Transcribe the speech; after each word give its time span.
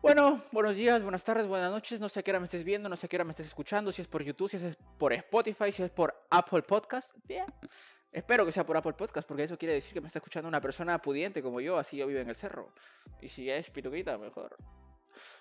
Bueno, 0.00 0.44
buenos 0.52 0.76
días, 0.76 1.02
buenas 1.02 1.24
tardes, 1.24 1.46
buenas 1.48 1.72
noches. 1.72 2.00
No 2.00 2.08
sé 2.08 2.20
a 2.20 2.22
qué 2.22 2.30
hora 2.30 2.38
me 2.38 2.44
estés 2.44 2.62
viendo, 2.62 2.88
no 2.88 2.94
sé 2.94 3.06
a 3.06 3.08
qué 3.08 3.16
hora 3.16 3.24
me 3.24 3.32
estés 3.32 3.46
escuchando, 3.46 3.90
si 3.90 4.00
es 4.00 4.06
por 4.06 4.22
YouTube, 4.22 4.48
si 4.48 4.56
es 4.56 4.76
por 4.96 5.12
Spotify, 5.12 5.72
si 5.72 5.82
es 5.82 5.90
por 5.90 6.14
Apple 6.30 6.62
Podcast. 6.62 7.16
Bien. 7.24 7.46
Espero 8.12 8.46
que 8.46 8.52
sea 8.52 8.64
por 8.64 8.76
Apple 8.76 8.92
Podcast, 8.92 9.26
porque 9.26 9.42
eso 9.42 9.58
quiere 9.58 9.74
decir 9.74 9.92
que 9.92 10.00
me 10.00 10.06
está 10.06 10.20
escuchando 10.20 10.48
una 10.48 10.60
persona 10.60 11.02
pudiente 11.02 11.42
como 11.42 11.60
yo, 11.60 11.78
así 11.78 11.96
yo 11.96 12.06
vivo 12.06 12.20
en 12.20 12.28
el 12.28 12.36
cerro. 12.36 12.72
Y 13.20 13.28
si 13.28 13.50
es 13.50 13.70
pituquita, 13.70 14.16
mejor. 14.18 14.56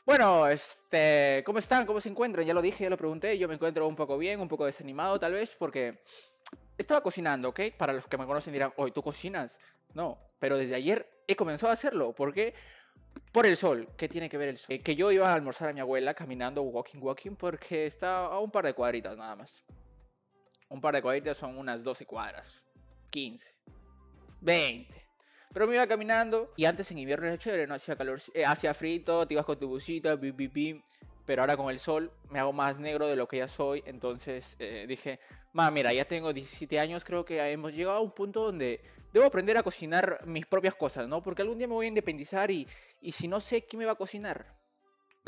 Bueno, 0.05 0.47
este, 0.47 1.43
¿cómo 1.45 1.59
están? 1.59 1.85
¿Cómo 1.85 2.01
se 2.01 2.09
encuentran? 2.09 2.43
Ya 2.43 2.55
lo 2.55 2.61
dije, 2.63 2.83
ya 2.83 2.89
lo 2.89 2.97
pregunté. 2.97 3.37
Yo 3.37 3.47
me 3.47 3.53
encuentro 3.53 3.87
un 3.87 3.95
poco 3.95 4.17
bien, 4.17 4.41
un 4.41 4.47
poco 4.47 4.65
desanimado 4.65 5.19
tal 5.19 5.33
vez, 5.33 5.55
porque 5.55 6.01
estaba 6.77 7.01
cocinando, 7.01 7.49
¿ok? 7.49 7.59
Para 7.77 7.93
los 7.93 8.07
que 8.07 8.17
me 8.17 8.25
conocen 8.25 8.53
dirán, 8.53 8.73
oye, 8.77 8.91
¿tú 8.91 9.03
cocinas? 9.03 9.59
No, 9.93 10.17
pero 10.39 10.57
desde 10.57 10.75
ayer 10.75 11.07
he 11.27 11.35
comenzado 11.35 11.69
a 11.69 11.73
hacerlo. 11.73 12.13
¿Por 12.13 12.33
qué? 12.33 12.55
Por 13.31 13.45
el 13.45 13.57
sol. 13.57 13.87
¿Qué 13.97 14.07
tiene 14.07 14.29
que 14.29 14.37
ver 14.37 14.49
el 14.49 14.57
sol? 14.57 14.75
Eh, 14.75 14.79
que 14.79 14.95
yo 14.95 15.11
iba 15.11 15.29
a 15.29 15.33
almorzar 15.33 15.69
a 15.69 15.73
mi 15.73 15.79
abuela 15.79 16.13
caminando, 16.13 16.61
walking, 16.61 16.99
walking, 16.99 17.35
porque 17.35 17.85
está 17.85 18.25
a 18.25 18.39
un 18.39 18.51
par 18.51 18.65
de 18.65 18.73
cuadritas 18.73 19.17
nada 19.17 19.35
más. 19.35 19.63
Un 20.69 20.81
par 20.81 20.95
de 20.95 21.01
cuadritas 21.01 21.37
son 21.37 21.57
unas 21.57 21.83
12 21.83 22.05
cuadras. 22.05 22.63
15. 23.11 23.55
20. 24.41 25.07
Pero 25.53 25.67
me 25.67 25.75
iba 25.75 25.87
caminando 25.87 26.53
y 26.55 26.65
antes 26.65 26.91
en 26.91 26.99
invierno 26.99 27.27
era 27.27 27.37
chévere, 27.37 27.65
no 27.67 27.73
hacía 27.73 27.95
calor, 27.95 28.19
eh, 28.33 28.45
hacía 28.45 28.73
frito, 28.73 29.25
te 29.25 29.33
ibas 29.33 29.45
con 29.45 29.57
tu 29.57 29.67
busita, 29.67 30.15
bim, 30.15 30.81
Pero 31.25 31.41
ahora 31.41 31.57
con 31.57 31.69
el 31.69 31.79
sol 31.79 32.11
me 32.29 32.39
hago 32.39 32.53
más 32.53 32.79
negro 32.79 33.07
de 33.07 33.15
lo 33.15 33.27
que 33.27 33.37
ya 33.37 33.47
soy. 33.47 33.83
Entonces 33.85 34.55
eh, 34.59 34.85
dije, 34.87 35.19
ma, 35.53 35.71
mira, 35.71 35.93
ya 35.93 36.05
tengo 36.05 36.33
17 36.33 36.79
años, 36.79 37.05
creo 37.05 37.25
que 37.25 37.39
hemos 37.51 37.73
llegado 37.73 37.97
a 37.97 38.01
un 38.01 38.11
punto 38.11 38.43
donde 38.43 38.81
debo 39.17 39.27
aprender 39.27 39.57
a 39.57 39.63
cocinar 39.63 40.21
mis 40.25 40.45
propias 40.45 40.75
cosas, 40.75 41.07
¿no? 41.07 41.21
Porque 41.21 41.41
algún 41.41 41.57
día 41.57 41.67
me 41.67 41.73
voy 41.73 41.85
a 41.85 41.89
independizar 41.89 42.49
y, 42.51 42.67
y 43.01 43.11
si 43.11 43.27
no 43.27 43.39
sé 43.39 43.65
quién 43.65 43.79
me 43.79 43.85
va 43.85 43.93
a 43.93 43.95
cocinar, 43.95 44.57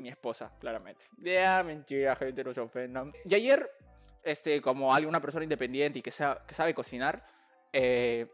mi 0.01 0.09
esposa, 0.09 0.51
claramente. 0.59 1.05
Ya, 1.17 1.63
mentira, 1.63 2.15
gente, 2.15 2.43
no 2.43 2.53
se 2.53 2.61
ofendan. 2.61 3.11
Y 3.25 3.35
ayer, 3.35 3.69
este, 4.23 4.61
como 4.61 4.93
alguna 4.93 5.19
persona 5.19 5.43
independiente 5.43 5.99
y 5.99 6.01
que, 6.01 6.11
sea, 6.11 6.43
que 6.47 6.53
sabe 6.53 6.73
cocinar, 6.73 7.25
eh, 7.73 8.27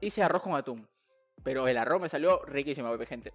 hice 0.00 0.22
arroz 0.22 0.42
con 0.42 0.54
atún. 0.54 0.88
Pero 1.42 1.68
el 1.68 1.76
arroz 1.76 2.00
me 2.00 2.08
salió 2.08 2.42
riquísimo, 2.44 2.96
gente. 3.06 3.32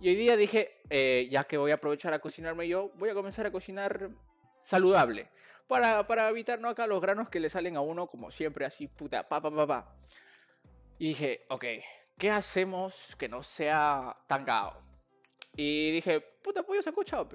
Y 0.00 0.08
hoy 0.08 0.16
día 0.16 0.36
dije, 0.36 0.80
eh, 0.90 1.28
ya 1.30 1.44
que 1.44 1.56
voy 1.56 1.70
a 1.70 1.74
aprovechar 1.74 2.12
a 2.14 2.18
cocinarme 2.18 2.66
yo, 2.66 2.90
voy 2.96 3.10
a 3.10 3.14
comenzar 3.14 3.46
a 3.46 3.52
cocinar 3.52 4.10
saludable. 4.60 5.28
Para, 5.68 6.06
para 6.06 6.28
evitar 6.28 6.60
no 6.60 6.68
acá 6.68 6.86
los 6.86 7.00
granos 7.00 7.30
que 7.30 7.40
le 7.40 7.48
salen 7.48 7.76
a 7.76 7.80
uno, 7.80 8.06
como 8.06 8.30
siempre, 8.30 8.66
así, 8.66 8.86
puta, 8.88 9.26
pa, 9.28 9.40
pa, 9.40 9.50
pa, 9.50 9.66
pa. 9.66 9.96
Y 10.98 11.08
dije, 11.08 11.44
ok, 11.48 11.64
¿qué 12.18 12.30
hacemos 12.30 13.16
que 13.16 13.28
no 13.28 13.42
sea 13.42 14.16
tan 14.26 14.44
cao? 14.44 14.80
Y 15.56 15.90
dije, 15.92 16.20
puta, 16.20 16.62
pollo 16.62 16.82
sacochado. 16.82 17.28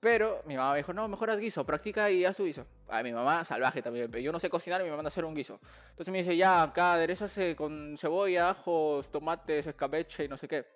Pero 0.00 0.42
mi 0.46 0.56
mamá 0.56 0.72
me 0.72 0.78
dijo, 0.78 0.92
no, 0.92 1.08
mejor 1.08 1.30
haz 1.30 1.38
guiso, 1.38 1.64
practica 1.64 2.10
y 2.10 2.24
haz 2.24 2.36
su 2.36 2.44
guiso. 2.44 2.66
A 2.88 3.02
mi 3.02 3.12
mamá, 3.12 3.44
salvaje 3.44 3.82
también, 3.82 4.10
yo 4.12 4.30
no 4.30 4.38
sé 4.38 4.50
cocinar 4.50 4.80
y 4.80 4.84
me 4.84 4.90
manda 4.90 5.04
a 5.04 5.08
hacer 5.08 5.24
un 5.24 5.34
guiso. 5.34 5.58
Entonces 5.90 6.12
me 6.12 6.18
dice, 6.18 6.36
ya, 6.36 6.62
acá 6.62 6.94
aderezase 6.94 7.56
con 7.56 7.96
cebolla, 7.96 8.50
ajos, 8.50 9.10
tomates, 9.10 9.66
escabeche 9.66 10.24
y 10.24 10.28
no 10.28 10.36
sé 10.36 10.46
qué. 10.46 10.66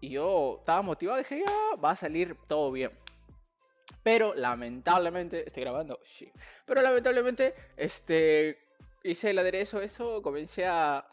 Y 0.00 0.10
yo 0.10 0.56
estaba 0.60 0.82
motivado, 0.82 1.18
dije, 1.18 1.42
ya, 1.46 1.76
va 1.76 1.90
a 1.90 1.96
salir 1.96 2.36
todo 2.46 2.70
bien. 2.70 2.92
Pero 4.02 4.34
lamentablemente, 4.34 5.46
estoy 5.46 5.62
grabando, 5.62 5.98
sí. 6.02 6.30
Pero 6.66 6.82
lamentablemente, 6.82 7.54
este, 7.76 8.73
hice 9.04 9.30
el 9.30 9.38
aderezo, 9.38 9.80
eso, 9.80 10.22
comencé 10.22 10.66
a, 10.66 11.06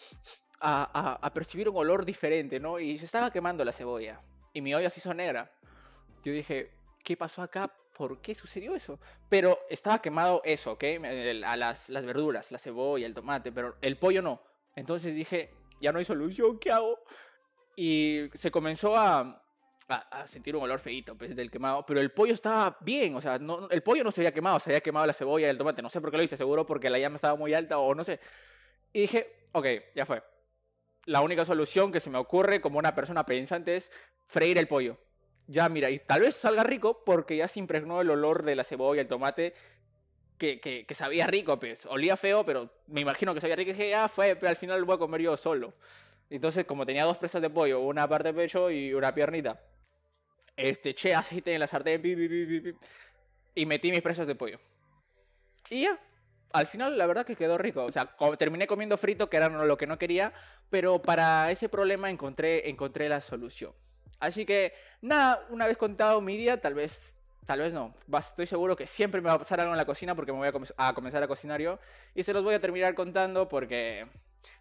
a, 0.59 1.19
a, 1.21 1.33
percibir 1.33 1.69
un 1.69 1.77
olor 1.77 2.05
diferente, 2.05 2.59
¿no? 2.59 2.79
Y 2.79 2.97
se 2.97 3.05
estaba 3.05 3.31
quemando 3.31 3.63
la 3.63 3.71
cebolla. 3.71 4.21
Y 4.53 4.61
mi 4.61 4.73
olla 4.73 4.89
se 4.89 4.99
hizo 4.99 5.13
negra. 5.13 5.51
Yo 6.23 6.31
dije, 6.31 6.71
¿qué 7.03 7.17
pasó 7.17 7.41
acá? 7.41 7.71
¿Por 7.95 8.21
qué 8.21 8.33
sucedió 8.33 8.75
eso? 8.75 8.99
Pero 9.29 9.59
estaba 9.69 10.01
quemado 10.01 10.41
eso, 10.45 10.73
¿ok? 10.73 10.83
A 11.45 11.57
las, 11.57 11.89
las 11.89 12.05
verduras, 12.05 12.51
la 12.51 12.57
cebolla, 12.57 13.05
el 13.05 13.13
tomate, 13.13 13.51
pero 13.51 13.75
el 13.81 13.97
pollo 13.97 14.21
no. 14.21 14.41
Entonces 14.75 15.13
dije, 15.13 15.51
ya 15.81 15.91
no 15.91 15.99
hay 15.99 16.05
solución, 16.05 16.57
¿qué 16.57 16.71
hago? 16.71 16.99
Y 17.75 18.29
se 18.33 18.51
comenzó 18.51 18.95
a, 18.97 19.40
a, 19.91 20.27
sentir 20.27 20.55
un 20.55 20.63
olor 20.63 20.79
feito 20.79 21.15
pues, 21.15 21.35
del 21.35 21.51
quemado, 21.51 21.85
pero 21.85 21.99
el 21.99 22.11
pollo 22.11 22.33
estaba 22.33 22.77
bien, 22.81 23.15
o 23.15 23.21
sea, 23.21 23.37
no, 23.39 23.69
el 23.69 23.83
pollo 23.83 24.03
no 24.03 24.11
se 24.11 24.21
había 24.21 24.33
quemado, 24.33 24.59
se 24.59 24.69
había 24.69 24.81
quemado 24.81 25.05
la 25.05 25.13
cebolla 25.13 25.47
y 25.47 25.49
el 25.49 25.57
tomate, 25.57 25.81
no 25.81 25.89
sé 25.89 26.01
por 26.01 26.11
qué 26.11 26.17
lo 26.17 26.23
hice, 26.23 26.37
seguro 26.37 26.65
porque 26.65 26.89
la 26.89 26.97
llama 26.97 27.15
estaba 27.15 27.35
muy 27.35 27.53
alta 27.53 27.77
o 27.77 27.93
no 27.93 28.03
sé. 28.03 28.19
Y 28.93 29.01
dije, 29.01 29.47
ok, 29.51 29.67
ya 29.95 30.05
fue. 30.05 30.23
La 31.05 31.21
única 31.21 31.45
solución 31.45 31.91
que 31.91 31.99
se 31.99 32.09
me 32.09 32.17
ocurre 32.17 32.61
como 32.61 32.77
una 32.77 32.93
persona 32.93 33.25
pensante 33.25 33.75
es 33.75 33.91
freír 34.27 34.57
el 34.57 34.67
pollo. 34.67 34.97
Ya, 35.47 35.67
mira, 35.67 35.89
y 35.89 35.97
tal 35.99 36.21
vez 36.21 36.35
salga 36.35 36.63
rico 36.63 37.03
porque 37.03 37.37
ya 37.37 37.47
se 37.47 37.59
impregnó 37.59 38.01
el 38.01 38.09
olor 38.09 38.43
de 38.43 38.55
la 38.55 38.63
cebolla, 38.63 39.01
el 39.01 39.07
tomate, 39.07 39.53
que, 40.37 40.59
que, 40.59 40.95
sabía 40.95 41.27
rico, 41.27 41.59
pues. 41.59 41.85
Olía 41.85 42.17
feo, 42.17 42.43
pero 42.43 42.69
me 42.87 43.01
imagino 43.01 43.33
que 43.33 43.41
sabía 43.41 43.55
rico. 43.55 43.71
Y 43.71 43.73
dije, 43.73 43.89
ya 43.89 44.07
fue, 44.07 44.35
pero 44.35 44.49
al 44.49 44.55
final 44.55 44.79
lo 44.79 44.85
voy 44.85 44.95
a 44.95 44.99
comer 44.99 45.21
yo 45.21 45.37
solo. 45.37 45.73
Entonces, 46.29 46.65
como 46.65 46.85
tenía 46.85 47.03
dos 47.03 47.17
presas 47.17 47.41
de 47.41 47.49
pollo, 47.49 47.81
una 47.81 48.07
parte 48.07 48.29
de 48.29 48.33
pecho 48.33 48.71
y 48.71 48.93
una 48.93 49.13
piernita, 49.13 49.61
este, 50.69 50.91
eché 50.91 51.13
aceite 51.15 51.53
en 51.53 51.59
la 51.59 51.67
sartén 51.67 52.01
y 53.55 53.65
metí 53.65 53.91
mis 53.91 54.01
presas 54.01 54.27
de 54.27 54.35
pollo. 54.35 54.59
Y 55.69 55.83
ya, 55.83 55.99
al 56.53 56.67
final 56.67 56.97
la 56.97 57.05
verdad 57.05 57.25
que 57.25 57.35
quedó 57.35 57.57
rico. 57.57 57.83
O 57.83 57.91
sea, 57.91 58.15
terminé 58.37 58.67
comiendo 58.67 58.97
frito, 58.97 59.29
que 59.29 59.37
era 59.37 59.49
lo 59.49 59.77
que 59.77 59.87
no 59.87 59.97
quería, 59.97 60.33
pero 60.69 61.01
para 61.01 61.51
ese 61.51 61.69
problema 61.69 62.09
encontré, 62.09 62.69
encontré 62.69 63.09
la 63.09 63.21
solución. 63.21 63.73
Así 64.19 64.45
que, 64.45 64.73
nada, 65.01 65.45
una 65.49 65.65
vez 65.65 65.77
contado 65.77 66.21
mi 66.21 66.37
día, 66.37 66.61
tal 66.61 66.75
vez, 66.75 67.11
tal 67.45 67.59
vez 67.59 67.73
no. 67.73 67.95
Estoy 68.17 68.45
seguro 68.45 68.75
que 68.75 68.85
siempre 68.85 69.19
me 69.19 69.27
va 69.27 69.33
a 69.33 69.39
pasar 69.39 69.59
algo 69.59 69.73
en 69.73 69.77
la 69.77 69.85
cocina 69.85 70.15
porque 70.15 70.31
me 70.31 70.37
voy 70.37 70.47
a, 70.77 70.93
comenzar 70.93 71.23
a 71.23 71.27
cocinar 71.27 71.59
yo. 71.59 71.79
Y 72.13 72.23
se 72.23 72.33
los 72.33 72.43
voy 72.43 72.53
a 72.53 72.59
terminar 72.59 72.93
contando 72.93 73.47
porque, 73.47 74.05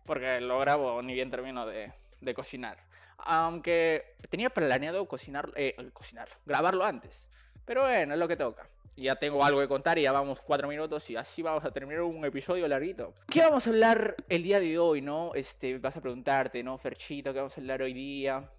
porque 0.06 0.40
lo 0.40 0.58
grabo 0.60 1.02
ni 1.02 1.12
bien 1.12 1.30
termino 1.30 1.66
de, 1.66 1.92
de 2.20 2.34
cocinar. 2.34 2.78
Aunque 3.24 4.14
tenía 4.28 4.50
planeado 4.50 5.06
cocinar, 5.06 5.52
eh, 5.56 5.76
cocinar, 5.92 6.28
grabarlo 6.46 6.84
antes. 6.84 7.28
Pero 7.64 7.82
bueno, 7.82 8.14
es 8.14 8.20
lo 8.20 8.28
que 8.28 8.36
toca. 8.36 8.68
Ya 8.96 9.16
tengo 9.16 9.44
algo 9.44 9.60
que 9.60 9.68
contar 9.68 9.98
y 9.98 10.02
ya 10.02 10.12
vamos 10.12 10.40
cuatro 10.40 10.68
minutos 10.68 11.08
y 11.08 11.16
así 11.16 11.40
vamos 11.40 11.64
a 11.64 11.70
terminar 11.70 12.02
un 12.02 12.24
episodio 12.24 12.68
larguito. 12.68 13.14
¿Qué 13.30 13.40
vamos 13.40 13.66
a 13.66 13.70
hablar 13.70 14.16
el 14.28 14.42
día 14.42 14.60
de 14.60 14.78
hoy, 14.78 15.00
no? 15.00 15.32
Este, 15.34 15.78
vas 15.78 15.96
a 15.96 16.02
preguntarte, 16.02 16.62
¿no? 16.62 16.76
Ferchito, 16.76 17.32
¿qué 17.32 17.38
vamos 17.38 17.56
a 17.56 17.60
hablar 17.60 17.80
hoy 17.80 17.94
día? 17.94 18.50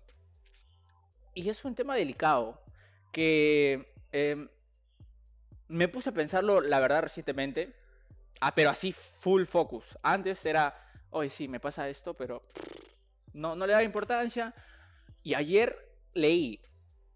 Y 1.34 1.48
es 1.48 1.64
un 1.64 1.76
tema 1.76 1.96
delicado 1.96 2.60
que 3.12 3.94
em, 4.12 4.50
me 5.68 5.88
puse 5.88 6.10
a 6.10 6.14
pensarlo, 6.14 6.62
la 6.62 6.80
verdad, 6.80 7.04
recientemente. 7.04 7.76
Ah, 8.40 8.56
pero 8.56 8.72
así 8.72 8.92
full 8.92 9.44
focus. 9.44 9.98
Antes 10.02 10.44
era, 10.46 10.76
hoy 11.12 11.30
sí, 11.30 11.48
me 11.48 11.60
pasa 11.60 11.88
esto, 11.88 12.16
pero 12.16 12.44
no, 13.34 13.56
no 13.56 13.68
le 13.68 13.74
da 13.74 13.84
importancia. 13.84 14.54
Y 15.24 15.34
ayer 15.36 15.78
leí, 16.14 16.62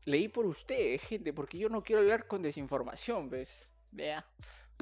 leí 0.05 0.27
por 0.27 0.45
usted, 0.45 0.99
gente, 0.99 1.33
porque 1.33 1.57
yo 1.57 1.69
no 1.69 1.83
quiero 1.83 2.01
hablar 2.01 2.27
con 2.27 2.41
desinformación, 2.41 3.29
¿ves? 3.29 3.69
Vea. 3.91 4.25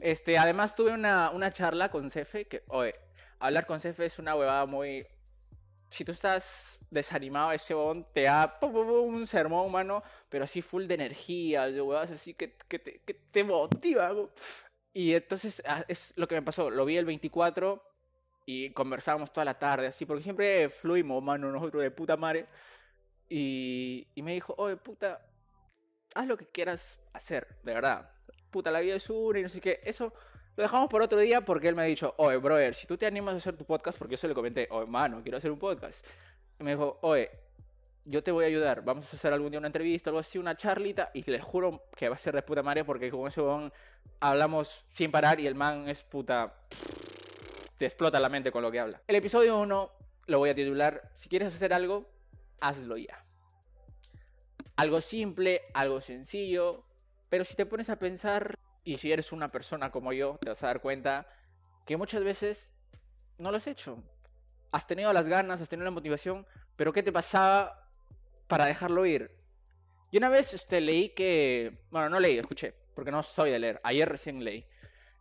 Este, 0.02 0.38
además 0.38 0.76
tuve 0.76 0.92
una, 0.92 1.30
una 1.30 1.52
charla 1.52 1.90
con 1.90 2.10
Cefe, 2.10 2.46
que, 2.46 2.64
oye, 2.68 2.96
hablar 3.40 3.66
con 3.66 3.80
Cefe 3.80 4.06
es 4.06 4.20
una 4.20 4.36
huevada 4.36 4.66
muy... 4.66 5.06
Si 5.90 6.04
tú 6.04 6.12
estás 6.12 6.80
desanimado, 6.90 7.52
ese 7.52 7.76
bon 7.76 8.04
te 8.14 8.24
da 8.24 8.58
un 8.62 9.28
sermón, 9.28 9.68
humano, 9.68 10.02
pero 10.28 10.46
así 10.46 10.64
full 10.64 10.88
de 10.88 10.96
energía, 10.96 11.68
de 11.68 11.80
huevadas 11.80 12.10
así 12.10 12.34
que, 12.34 12.58
que, 12.68 12.80
te, 12.80 13.02
que 13.02 13.14
te 13.14 13.44
motiva. 13.44 14.12
Y 14.92 15.14
entonces 15.14 15.62
ah, 15.68 15.86
es 15.88 16.14
lo 16.16 16.28
que 16.28 16.34
me 16.34 16.42
pasó, 16.42 16.72
lo 16.72 16.86
vi 16.86 16.98
el 16.98 17.06
24 17.06 17.93
y 18.46 18.72
conversábamos 18.72 19.32
toda 19.32 19.46
la 19.46 19.58
tarde, 19.58 19.88
así, 19.88 20.06
porque 20.06 20.24
siempre 20.24 20.70
fluimos, 20.70 21.22
mano, 21.24 21.52
nosotros 21.52 21.84
de 21.84 21.92
puta 21.92 22.18
madre. 22.18 22.48
Y, 23.30 24.08
y 24.16 24.22
me 24.22 24.34
dijo, 24.34 24.54
oye, 24.58 24.76
puta, 24.78 25.26
haz 26.14 26.28
lo 26.28 26.38
que 26.38 26.48
quieras 26.48 27.00
hacer, 27.14 27.48
de 27.64 27.74
verdad. 27.74 28.10
Puta, 28.50 28.70
la 28.70 28.80
vida 28.80 28.96
es 28.96 29.10
una 29.10 29.40
y 29.40 29.44
no 29.44 29.50
sé 29.50 29.62
qué. 29.62 29.80
Eso 29.84 30.14
lo 30.56 30.64
dejamos 30.64 30.90
por 30.90 31.02
otro 31.02 31.18
día 31.18 31.42
porque 31.42 31.68
él 31.68 31.76
me 31.76 31.82
ha 31.82 31.86
dicho, 31.86 32.14
oye, 32.18 32.38
brother, 32.38 32.76
si 32.76 32.86
tú 32.86 32.98
te 32.98 33.06
animas 33.06 33.34
a 33.34 33.38
hacer 33.38 33.58
tu 33.58 33.66
podcast, 33.66 33.98
porque 33.98 34.14
yo 34.14 34.18
se 34.18 34.28
lo 34.28 34.36
comenté, 34.36 34.68
oye, 34.70 34.86
mano, 34.86 35.22
quiero 35.24 35.38
hacer 35.38 35.52
un 35.52 35.60
podcast. 35.60 36.06
Y 36.60 36.64
me 36.64 36.72
dijo, 36.72 37.00
oye, 37.02 37.32
yo 38.06 38.22
te 38.22 38.32
voy 38.32 38.44
a 38.44 38.48
ayudar, 38.48 38.84
vamos 38.84 39.12
a 39.12 39.16
hacer 39.16 39.34
algún 39.34 39.50
día 39.50 39.60
una 39.60 39.68
entrevista, 39.68 40.10
algo 40.10 40.20
así, 40.20 40.38
una 40.38 40.56
charlita, 40.56 41.10
y 41.14 41.24
les 41.24 41.44
juro 41.44 41.86
que 41.96 42.10
va 42.10 42.16
a 42.16 42.18
ser 42.18 42.36
de 42.36 42.42
puta 42.42 42.62
madre 42.62 42.84
porque 42.84 43.10
con 43.10 43.28
ese 43.28 43.42
bon 43.42 43.72
hablamos 44.20 44.86
sin 44.92 45.10
parar 45.10 45.40
y 45.40 45.48
el 45.48 45.56
man 45.56 45.88
es 45.88 46.04
puta 46.04 46.54
te 47.78 47.86
explota 47.86 48.20
la 48.20 48.30
mente 48.30 48.52
con 48.52 48.62
lo 48.62 48.72
que 48.72 48.80
habla. 48.80 49.02
El 49.08 49.16
episodio 49.16 49.60
1 49.60 49.92
lo 50.28 50.40
voy 50.40 50.50
a 50.50 50.56
titular, 50.56 51.10
si 51.14 51.30
quieres 51.30 51.54
hacer 51.54 51.74
algo, 51.74 52.10
hazlo 52.62 52.98
ya. 52.98 53.26
Algo 54.76 55.02
simple, 55.02 55.62
algo 55.74 56.02
sencillo, 56.02 56.86
pero 57.30 57.44
si 57.44 57.56
te 57.56 57.66
pones 57.66 57.90
a 57.90 57.98
pensar, 57.98 58.58
y 58.84 58.98
si 58.98 59.12
eres 59.12 59.32
una 59.32 59.52
persona 59.52 59.92
como 59.92 60.14
yo, 60.14 60.38
te 60.42 60.50
vas 60.50 60.64
a 60.64 60.68
dar 60.68 60.82
cuenta 60.82 61.28
que 61.86 61.98
muchas 61.98 62.24
veces 62.24 62.74
no 63.40 63.52
lo 63.52 63.58
has 63.58 63.68
hecho. 63.68 64.04
Has 64.72 64.88
tenido 64.88 65.14
las 65.14 65.28
ganas, 65.28 65.62
has 65.62 65.70
tenido 65.70 65.86
la 65.86 65.92
motivación, 65.92 66.46
pero 66.76 66.92
¿qué 66.92 67.04
te 67.04 67.12
pasaba 67.12 67.90
para 68.48 68.66
dejarlo 68.66 69.06
ir? 69.06 69.32
Y 70.12 70.18
una 70.18 70.30
vez 70.30 70.54
este, 70.54 70.82
leí 70.82 71.10
que, 71.10 71.86
bueno, 71.90 72.10
no 72.10 72.20
leí, 72.20 72.38
escuché, 72.38 72.74
porque 72.94 73.12
no 73.12 73.24
soy 73.24 73.52
de 73.52 73.60
leer, 73.60 73.82
ayer 73.84 74.08
recién 74.08 74.44
leí. 74.44 74.66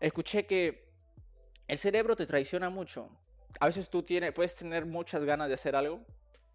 Escuché 0.01 0.47
que 0.47 0.92
el 1.73 1.79
cerebro 1.79 2.15
te 2.15 2.27
traiciona 2.27 2.69
mucho. 2.69 3.09
A 3.59 3.67
veces 3.67 3.89
tú 3.89 4.03
tienes, 4.03 4.33
puedes 4.33 4.55
tener 4.55 4.85
muchas 4.85 5.25
ganas 5.25 5.49
de 5.49 5.55
hacer 5.55 5.75
algo, 5.75 6.05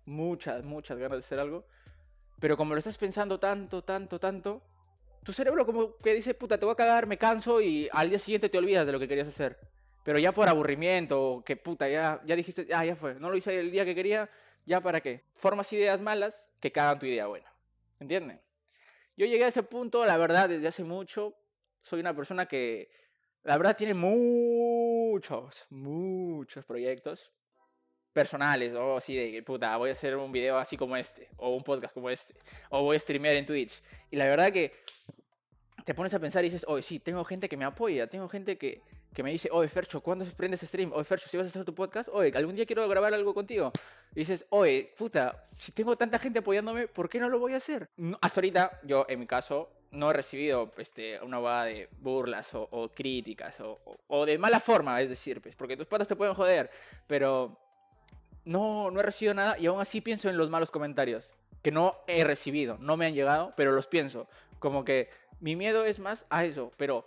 muchas, 0.05 0.63
muchas 0.63 0.99
ganas 0.99 1.17
de 1.17 1.25
hacer 1.25 1.39
algo, 1.39 1.65
pero 2.39 2.55
como 2.55 2.75
lo 2.75 2.77
estás 2.77 2.99
pensando 2.99 3.39
tanto, 3.39 3.83
tanto, 3.83 4.19
tanto, 4.19 4.61
tu 5.23 5.33
cerebro 5.33 5.65
como 5.65 5.97
que 5.97 6.13
dice, 6.13 6.35
puta, 6.35 6.59
te 6.59 6.65
voy 6.65 6.73
a 6.73 6.75
cagar, 6.75 7.07
me 7.07 7.17
canso 7.17 7.59
y 7.61 7.89
al 7.93 8.09
día 8.09 8.19
siguiente 8.19 8.47
te 8.47 8.59
olvidas 8.59 8.85
de 8.85 8.91
lo 8.91 8.99
que 8.99 9.07
querías 9.07 9.27
hacer. 9.27 9.57
Pero 10.03 10.19
ya 10.19 10.31
por 10.33 10.47
aburrimiento, 10.47 11.41
que 11.43 11.57
puta, 11.57 11.89
ya, 11.89 12.21
ya 12.23 12.35
dijiste, 12.35 12.67
ah, 12.71 12.85
ya 12.85 12.95
fue, 12.95 13.15
no 13.15 13.31
lo 13.31 13.37
hice 13.37 13.59
el 13.59 13.71
día 13.71 13.85
que 13.85 13.95
quería, 13.95 14.29
ya 14.67 14.81
para 14.81 15.01
qué. 15.01 15.23
Formas 15.33 15.73
ideas 15.73 15.99
malas 15.99 16.51
que 16.59 16.71
cagan 16.71 16.99
tu 16.99 17.07
idea 17.07 17.25
buena. 17.25 17.51
¿Entienden? 17.99 18.39
Yo 19.15 19.25
llegué 19.25 19.45
a 19.45 19.47
ese 19.47 19.63
punto, 19.63 20.05
la 20.05 20.17
verdad, 20.17 20.47
desde 20.47 20.67
hace 20.67 20.83
mucho. 20.83 21.33
Soy 21.81 22.01
una 22.01 22.15
persona 22.15 22.45
que, 22.45 22.91
la 23.47 23.55
verdad, 23.55 23.77
tiene 23.77 23.93
muchos, 23.93 25.65
muchos 25.69 26.65
proyectos 26.65 27.31
personales, 28.11 28.75
o 28.75 28.97
así 28.97 29.15
de, 29.15 29.41
puta, 29.41 29.77
voy 29.77 29.87
a 29.87 29.93
hacer 29.93 30.17
un 30.17 30.33
video 30.33 30.57
así 30.57 30.75
como 30.75 30.97
este, 30.97 31.29
o 31.37 31.55
un 31.55 31.63
podcast 31.63 31.93
como 31.93 32.09
este, 32.09 32.33
o 32.69 32.83
voy 32.83 32.97
a 32.97 32.99
streamear 32.99 33.37
en 33.37 33.45
Twitch. 33.45 33.81
Y 34.11 34.17
la 34.17 34.25
verdad 34.25 34.51
que 34.51 34.73
te 35.85 35.93
pones 35.93 36.13
a 36.13 36.19
pensar 36.19 36.43
y 36.43 36.49
dices, 36.49 36.65
oye, 36.67 36.83
sí, 36.83 36.99
tengo 36.99 37.23
gente 37.23 37.47
que 37.47 37.55
me 37.55 37.63
apoya, 37.63 38.07
tengo 38.07 38.27
gente 38.27 38.57
que, 38.57 38.81
que 39.13 39.23
me 39.23 39.31
dice, 39.31 39.47
oye, 39.53 39.69
Fercho, 39.69 40.01
¿cuándo 40.01 40.25
prendes 40.25 40.59
stream? 40.59 40.91
Oye, 40.91 41.05
Fercho, 41.05 41.29
si 41.29 41.37
vas 41.37 41.45
a 41.45 41.47
hacer 41.47 41.63
tu 41.63 41.73
podcast, 41.73 42.09
oye, 42.11 42.33
algún 42.35 42.53
día 42.53 42.65
quiero 42.65 42.85
grabar 42.89 43.13
algo 43.13 43.33
contigo. 43.33 43.71
Y 44.11 44.19
dices, 44.19 44.45
oye, 44.49 44.93
puta, 44.97 45.47
si 45.57 45.71
tengo 45.71 45.95
tanta 45.95 46.19
gente 46.19 46.39
apoyándome, 46.39 46.89
¿por 46.89 47.07
qué 47.07 47.17
no 47.17 47.29
lo 47.29 47.39
voy 47.39 47.53
a 47.53 47.57
hacer? 47.57 47.87
hasta 48.19 48.41
ahorita, 48.41 48.81
yo, 48.83 49.05
en 49.07 49.21
mi 49.21 49.25
caso, 49.25 49.69
no 49.91 50.09
he 50.09 50.13
recibido 50.13 50.71
este, 50.77 51.19
una 51.21 51.39
vaga 51.39 51.65
de 51.65 51.89
burlas 51.99 52.51
o, 52.53 52.91
críticas 52.93 53.59
o, 53.61 53.79
o, 54.07 54.25
de 54.25 54.37
mala 54.37 54.59
forma, 54.59 55.01
es 55.01 55.09
decir, 55.09 55.41
pues, 55.41 55.55
porque 55.55 55.77
tus 55.77 55.87
patas 55.87 56.07
te 56.07 56.15
pueden 56.15 56.33
joder, 56.33 56.69
pero 57.07 57.57
no, 58.45 58.91
no 58.91 58.99
he 58.99 59.03
recibido 59.03 59.33
nada 59.33 59.57
y 59.59 59.65
aún 59.65 59.81
así 59.81 60.01
pienso 60.01 60.29
en 60.29 60.37
los 60.37 60.49
malos 60.49 60.71
comentarios, 60.71 61.35
que 61.61 61.71
no 61.71 61.95
he 62.07 62.23
recibido, 62.23 62.77
no 62.79 62.97
me 62.97 63.05
han 63.05 63.13
llegado, 63.13 63.53
pero 63.55 63.71
los 63.71 63.87
pienso, 63.87 64.27
como 64.59 64.83
que 64.83 65.09
mi 65.39 65.55
miedo 65.55 65.85
es 65.85 65.99
más 65.99 66.25
a 66.29 66.45
eso, 66.45 66.71
pero 66.77 67.05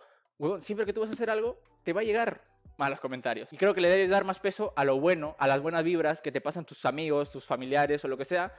siempre 0.61 0.87
que 0.87 0.93
tú 0.93 1.01
vas 1.01 1.11
a 1.11 1.15
hacer 1.15 1.31
algo, 1.31 1.59
te 1.83 1.93
va 1.93 2.01
a 2.01 2.05
llegar 2.05 2.43
malos 2.77 3.01
comentarios. 3.01 3.53
Y 3.53 3.57
creo 3.57 3.75
que 3.75 3.81
le 3.81 3.89
debes 3.89 4.11
dar 4.11 4.25
más 4.25 4.41
peso 4.41 4.73
a 4.75 4.85
lo 4.85 4.99
bueno, 4.99 5.37
a 5.39 5.47
las 5.47 5.61
buenas 5.61 5.85
vibras 5.85 6.21
que 6.21 6.33
te 6.33 6.41
pasan 6.41 6.65
tus 6.65 6.85
amigos, 6.87 7.31
tus 7.31 7.45
familiares 7.45 8.05
o 8.05 8.09
lo 8.09 8.17
que 8.17 8.25
sea. 8.25 8.55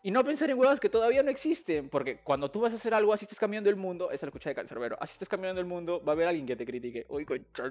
Y 0.00 0.12
no 0.12 0.24
pensar 0.24 0.48
en 0.48 0.58
huevos 0.58 0.78
que 0.78 0.88
todavía 0.88 1.24
no 1.24 1.30
existen, 1.30 1.88
porque 1.88 2.20
cuando 2.20 2.48
tú 2.50 2.60
vas 2.60 2.72
a 2.72 2.76
hacer 2.76 2.94
algo, 2.94 3.12
así 3.12 3.24
estás 3.24 3.40
cambiando 3.40 3.68
el 3.68 3.74
mundo, 3.74 4.12
es 4.12 4.22
la 4.22 4.28
escucha 4.28 4.48
de 4.48 4.54
cancerbero, 4.54 4.96
así 5.00 5.14
estás 5.14 5.28
cambiando 5.28 5.60
el 5.60 5.66
mundo, 5.66 6.00
va 6.04 6.12
a 6.12 6.14
haber 6.14 6.28
alguien 6.28 6.46
que 6.46 6.54
te 6.54 6.64
critique. 6.64 7.04
Uy, 7.08 7.24
concha, 7.24 7.64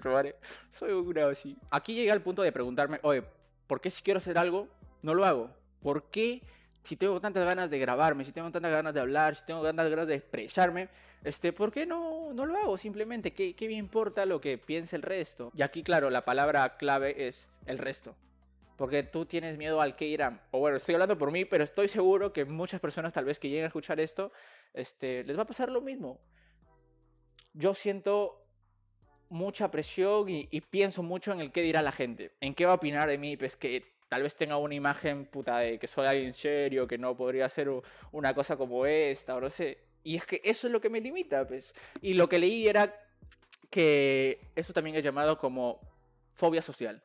soy 0.69 0.91
un 0.91 1.17
así. 1.19 1.57
Aquí 1.71 1.93
llega 1.93 2.13
el 2.13 2.21
punto 2.21 2.41
de 2.41 2.51
preguntarme, 2.51 2.99
oye, 3.03 3.23
¿por 3.65 3.79
qué 3.79 3.89
si 3.89 4.01
quiero 4.01 4.17
hacer 4.17 4.37
algo, 4.37 4.67
no 5.01 5.13
lo 5.13 5.23
hago? 5.23 5.51
¿Por 5.81 6.09
qué 6.09 6.41
si 6.83 6.97
tengo 6.97 7.19
tantas 7.21 7.45
ganas 7.45 7.69
de 7.69 7.79
grabarme, 7.79 8.25
si 8.25 8.33
tengo 8.33 8.51
tantas 8.51 8.71
ganas 8.71 8.93
de 8.93 8.99
hablar, 8.99 9.35
si 9.35 9.45
tengo 9.45 9.63
tantas 9.63 9.89
ganas 9.89 10.07
de 10.07 10.15
expresarme, 10.15 10.89
este, 11.23 11.53
¿por 11.53 11.71
qué 11.71 11.85
no, 11.85 12.33
no 12.33 12.45
lo 12.45 12.57
hago? 12.57 12.77
Simplemente, 12.77 13.31
¿qué, 13.31 13.55
¿qué 13.55 13.67
me 13.67 13.73
importa 13.73 14.25
lo 14.25 14.41
que 14.41 14.57
piense 14.57 14.97
el 14.97 15.01
resto? 15.01 15.51
Y 15.55 15.61
aquí, 15.61 15.81
claro, 15.81 16.09
la 16.09 16.25
palabra 16.25 16.77
clave 16.77 17.27
es 17.27 17.47
el 17.65 17.77
resto. 17.77 18.15
Porque 18.77 19.03
tú 19.03 19.25
tienes 19.25 19.57
miedo 19.57 19.81
al 19.81 19.95
que 19.95 20.05
irán. 20.05 20.39
O 20.51 20.59
bueno, 20.59 20.77
estoy 20.77 20.95
hablando 20.95 21.17
por 21.17 21.31
mí, 21.31 21.45
pero 21.45 21.63
estoy 21.63 21.87
seguro 21.87 22.31
que 22.31 22.45
muchas 22.45 22.79
personas 22.79 23.11
tal 23.11 23.25
vez 23.25 23.39
que 23.39 23.49
lleguen 23.49 23.65
a 23.65 23.67
escuchar 23.67 23.99
esto, 23.99 24.31
este, 24.73 25.23
les 25.23 25.37
va 25.37 25.41
a 25.41 25.47
pasar 25.47 25.69
lo 25.69 25.81
mismo. 25.81 26.21
Yo 27.53 27.73
siento 27.73 28.47
mucha 29.29 29.71
presión 29.71 30.29
y, 30.29 30.61
pienso 30.61 31.03
mucho 31.03 31.33
en 31.33 31.41
el 31.41 31.51
qué 31.51 31.61
dirá 31.61 31.81
la 31.81 31.91
gente. 31.91 32.31
En 32.39 32.53
qué 32.53 32.65
va 32.65 32.73
a 32.73 32.75
opinar 32.75 33.09
de 33.09 33.17
mí. 33.17 33.35
Pues 33.35 33.55
que 33.55 33.83
tal 34.09 34.21
vez 34.21 34.35
tenga 34.35 34.57
una 34.57 34.75
imagen 34.75 35.25
puta 35.25 35.57
de 35.57 35.79
que 35.79 35.87
soy 35.87 36.05
alguien 36.05 36.35
serio, 36.35 36.87
que 36.87 36.99
no 36.99 37.17
podría 37.17 37.45
hacer 37.45 37.69
una 38.11 38.33
cosa 38.35 38.57
como 38.57 38.85
esta, 38.85 39.35
o 39.35 39.41
no 39.41 39.49
sé. 39.49 39.79
Y 40.03 40.15
es 40.15 40.25
que 40.25 40.39
eso 40.43 40.67
es 40.67 40.73
lo 40.73 40.79
que 40.79 40.91
me 40.91 41.01
limita, 41.01 41.47
pues. 41.47 41.73
Y 42.01 42.13
lo 42.13 42.29
que 42.29 42.37
leí 42.37 42.67
era 42.67 42.93
que 43.69 44.39
eso 44.55 44.71
también 44.71 44.95
es 44.95 45.03
llamado 45.03 45.37
como 45.37 45.81
fobia 46.33 46.61
social. 46.61 47.03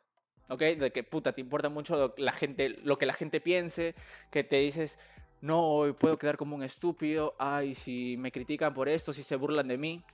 ¿Ok? 0.48 0.60
De 0.60 0.90
que 0.92 1.04
puta, 1.04 1.32
te 1.32 1.40
importa 1.40 1.68
mucho 1.68 1.96
lo, 1.96 2.14
la 2.18 2.32
gente, 2.32 2.70
lo 2.82 2.98
que 2.98 3.06
la 3.06 3.14
gente 3.14 3.40
piense, 3.40 3.94
que 4.30 4.44
te 4.44 4.56
dices, 4.56 4.98
no, 5.40 5.96
puedo 5.98 6.18
quedar 6.18 6.36
como 6.36 6.54
un 6.54 6.62
estúpido, 6.62 7.34
ay, 7.38 7.74
si 7.74 8.16
me 8.18 8.30
critican 8.30 8.74
por 8.74 8.88
esto, 8.88 9.12
si 9.12 9.22
se 9.22 9.36
burlan 9.36 9.68
de 9.68 9.78
mí. 9.78 10.04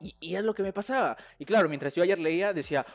Y, 0.00 0.14
y 0.20 0.36
es 0.36 0.44
lo 0.44 0.54
que 0.54 0.62
me 0.62 0.72
pasaba. 0.72 1.16
Y 1.38 1.44
claro, 1.44 1.68
mientras 1.68 1.94
yo 1.94 2.02
ayer 2.02 2.18
leía, 2.18 2.52
decía, 2.52 2.86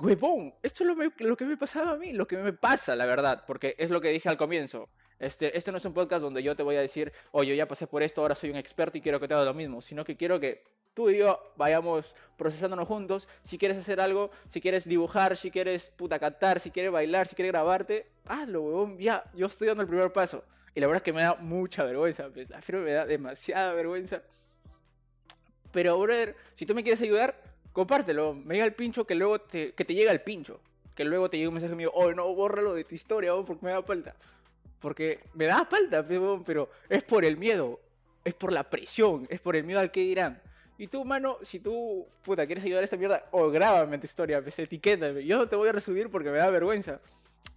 huevón, 0.00 0.54
esto 0.62 0.84
es 0.84 0.88
lo, 1.20 1.36
que 1.36 1.44
me 1.44 1.56
pasaba 1.56 1.92
a 1.92 1.96
mí, 1.96 2.12
lo 2.12 2.26
que 2.26 2.36
me 2.36 2.52
pasa, 2.52 2.96
la 2.96 3.06
verdad, 3.06 3.44
porque 3.46 3.74
es 3.78 3.90
lo 3.90 4.00
que 4.00 4.08
dije 4.08 4.28
al 4.28 4.36
comienzo. 4.36 4.88
Este, 5.18 5.56
este 5.56 5.70
no 5.70 5.78
es 5.78 5.84
un 5.84 5.92
podcast 5.92 6.22
donde 6.22 6.42
yo 6.42 6.56
te 6.56 6.62
voy 6.62 6.76
a 6.76 6.80
decir, 6.80 7.12
oye, 7.32 7.50
yo 7.50 7.54
ya 7.54 7.68
pasé 7.68 7.86
por 7.86 8.02
esto, 8.02 8.22
ahora 8.22 8.34
soy 8.34 8.50
un 8.50 8.56
experto 8.56 8.98
y 8.98 9.00
quiero 9.02 9.20
que 9.20 9.28
te 9.28 9.34
haga 9.34 9.44
lo 9.44 9.54
mismo, 9.54 9.80
sino 9.82 10.04
que 10.04 10.16
quiero 10.16 10.40
que 10.40 10.64
yo 11.08 11.52
vayamos 11.56 12.14
procesándonos 12.36 12.86
juntos. 12.88 13.28
Si 13.42 13.56
quieres 13.56 13.78
hacer 13.78 14.00
algo, 14.00 14.30
si 14.48 14.60
quieres 14.60 14.86
dibujar, 14.86 15.36
si 15.36 15.50
quieres 15.50 15.90
puta 15.90 16.18
cantar, 16.18 16.60
si 16.60 16.70
quieres 16.70 16.92
bailar, 16.92 17.28
si 17.28 17.34
quieres 17.34 17.52
grabarte, 17.52 18.06
hazlo, 18.26 18.62
huevón, 18.62 18.98
ya, 18.98 19.24
yo 19.34 19.46
estoy 19.46 19.68
dando 19.68 19.82
el 19.82 19.88
primer 19.88 20.12
paso. 20.12 20.44
Y 20.74 20.80
la 20.80 20.86
verdad 20.86 20.98
es 20.98 21.04
que 21.04 21.12
me 21.12 21.22
da 21.22 21.34
mucha 21.36 21.84
vergüenza, 21.84 22.28
pues, 22.32 22.50
la 22.50 22.60
firma 22.60 22.82
me 22.82 22.92
da 22.92 23.06
demasiada 23.06 23.72
vergüenza. 23.74 24.22
Pero, 25.72 25.98
brother, 25.98 26.36
si 26.54 26.66
tú 26.66 26.74
me 26.74 26.82
quieres 26.82 27.00
ayudar, 27.02 27.34
compártelo, 27.72 28.34
me 28.34 28.54
llega 28.54 28.66
el 28.66 28.74
pincho 28.74 29.06
que 29.06 29.14
luego 29.14 29.40
te, 29.40 29.72
que 29.72 29.84
te 29.84 29.94
llega 29.94 30.12
el 30.12 30.20
pincho. 30.20 30.60
Que 30.94 31.04
luego 31.04 31.30
te 31.30 31.38
llega 31.38 31.48
un 31.48 31.54
mensaje 31.54 31.74
mío, 31.74 31.90
oh 31.94 32.12
no, 32.12 32.34
bórralo 32.34 32.74
de 32.74 32.84
tu 32.84 32.94
historia, 32.94 33.32
porque 33.46 33.64
me 33.64 33.72
da 33.72 33.82
falta. 33.82 34.14
Porque 34.80 35.20
me 35.34 35.46
da 35.46 35.64
falta, 35.64 36.06
pero 36.06 36.70
es 36.88 37.04
por 37.04 37.24
el 37.24 37.36
miedo, 37.36 37.80
es 38.24 38.34
por 38.34 38.52
la 38.52 38.64
presión, 38.64 39.26
es 39.30 39.40
por 39.40 39.56
el 39.56 39.64
miedo 39.64 39.80
al 39.80 39.90
que 39.90 40.00
dirán. 40.00 40.40
Y 40.80 40.86
tú, 40.86 41.04
mano, 41.04 41.36
si 41.42 41.60
tú, 41.60 42.06
puta, 42.22 42.46
quieres 42.46 42.64
ayudar 42.64 42.80
a 42.80 42.84
esta 42.84 42.96
mierda, 42.96 43.26
o 43.32 43.50
grábame 43.50 43.98
tu 43.98 44.06
historia, 44.06 44.40
pues 44.40 44.58
etiquétame. 44.60 45.22
Yo 45.26 45.36
no 45.36 45.46
te 45.46 45.54
voy 45.54 45.68
a 45.68 45.72
resubir 45.72 46.08
porque 46.08 46.30
me 46.30 46.38
da 46.38 46.48
vergüenza. 46.48 47.00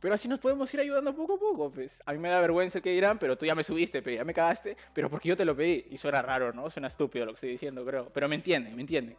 Pero 0.02 0.14
así 0.14 0.28
nos 0.28 0.40
podemos 0.40 0.74
ir 0.74 0.82
ayudando 0.82 1.16
poco 1.16 1.36
a 1.36 1.40
poco, 1.40 1.72
pues. 1.72 2.02
A 2.06 2.12
mí 2.12 2.20
me 2.20 2.28
da 2.28 2.42
vergüenza 2.42 2.82
que 2.82 2.90
dirán, 2.90 3.18
pero 3.18 3.38
tú 3.38 3.46
ya 3.46 3.56
me 3.56 3.64
subiste, 3.64 4.02
pero 4.02 4.18
ya 4.18 4.26
me 4.26 4.34
cagaste, 4.34 4.76
pero 4.94 5.10
porque 5.10 5.30
yo 5.30 5.38
te 5.38 5.46
lo 5.46 5.56
pedí. 5.56 5.86
Y 5.90 5.96
suena 5.96 6.22
raro, 6.22 6.52
¿no? 6.52 6.70
Suena 6.70 6.90
estúpido 6.90 7.26
lo 7.26 7.32
que 7.32 7.36
estoy 7.36 7.52
diciendo, 7.52 7.86
creo. 7.86 8.10
Pero 8.14 8.28
me 8.28 8.36
entiende, 8.36 8.72
me 8.72 8.82
entiende. 8.82 9.16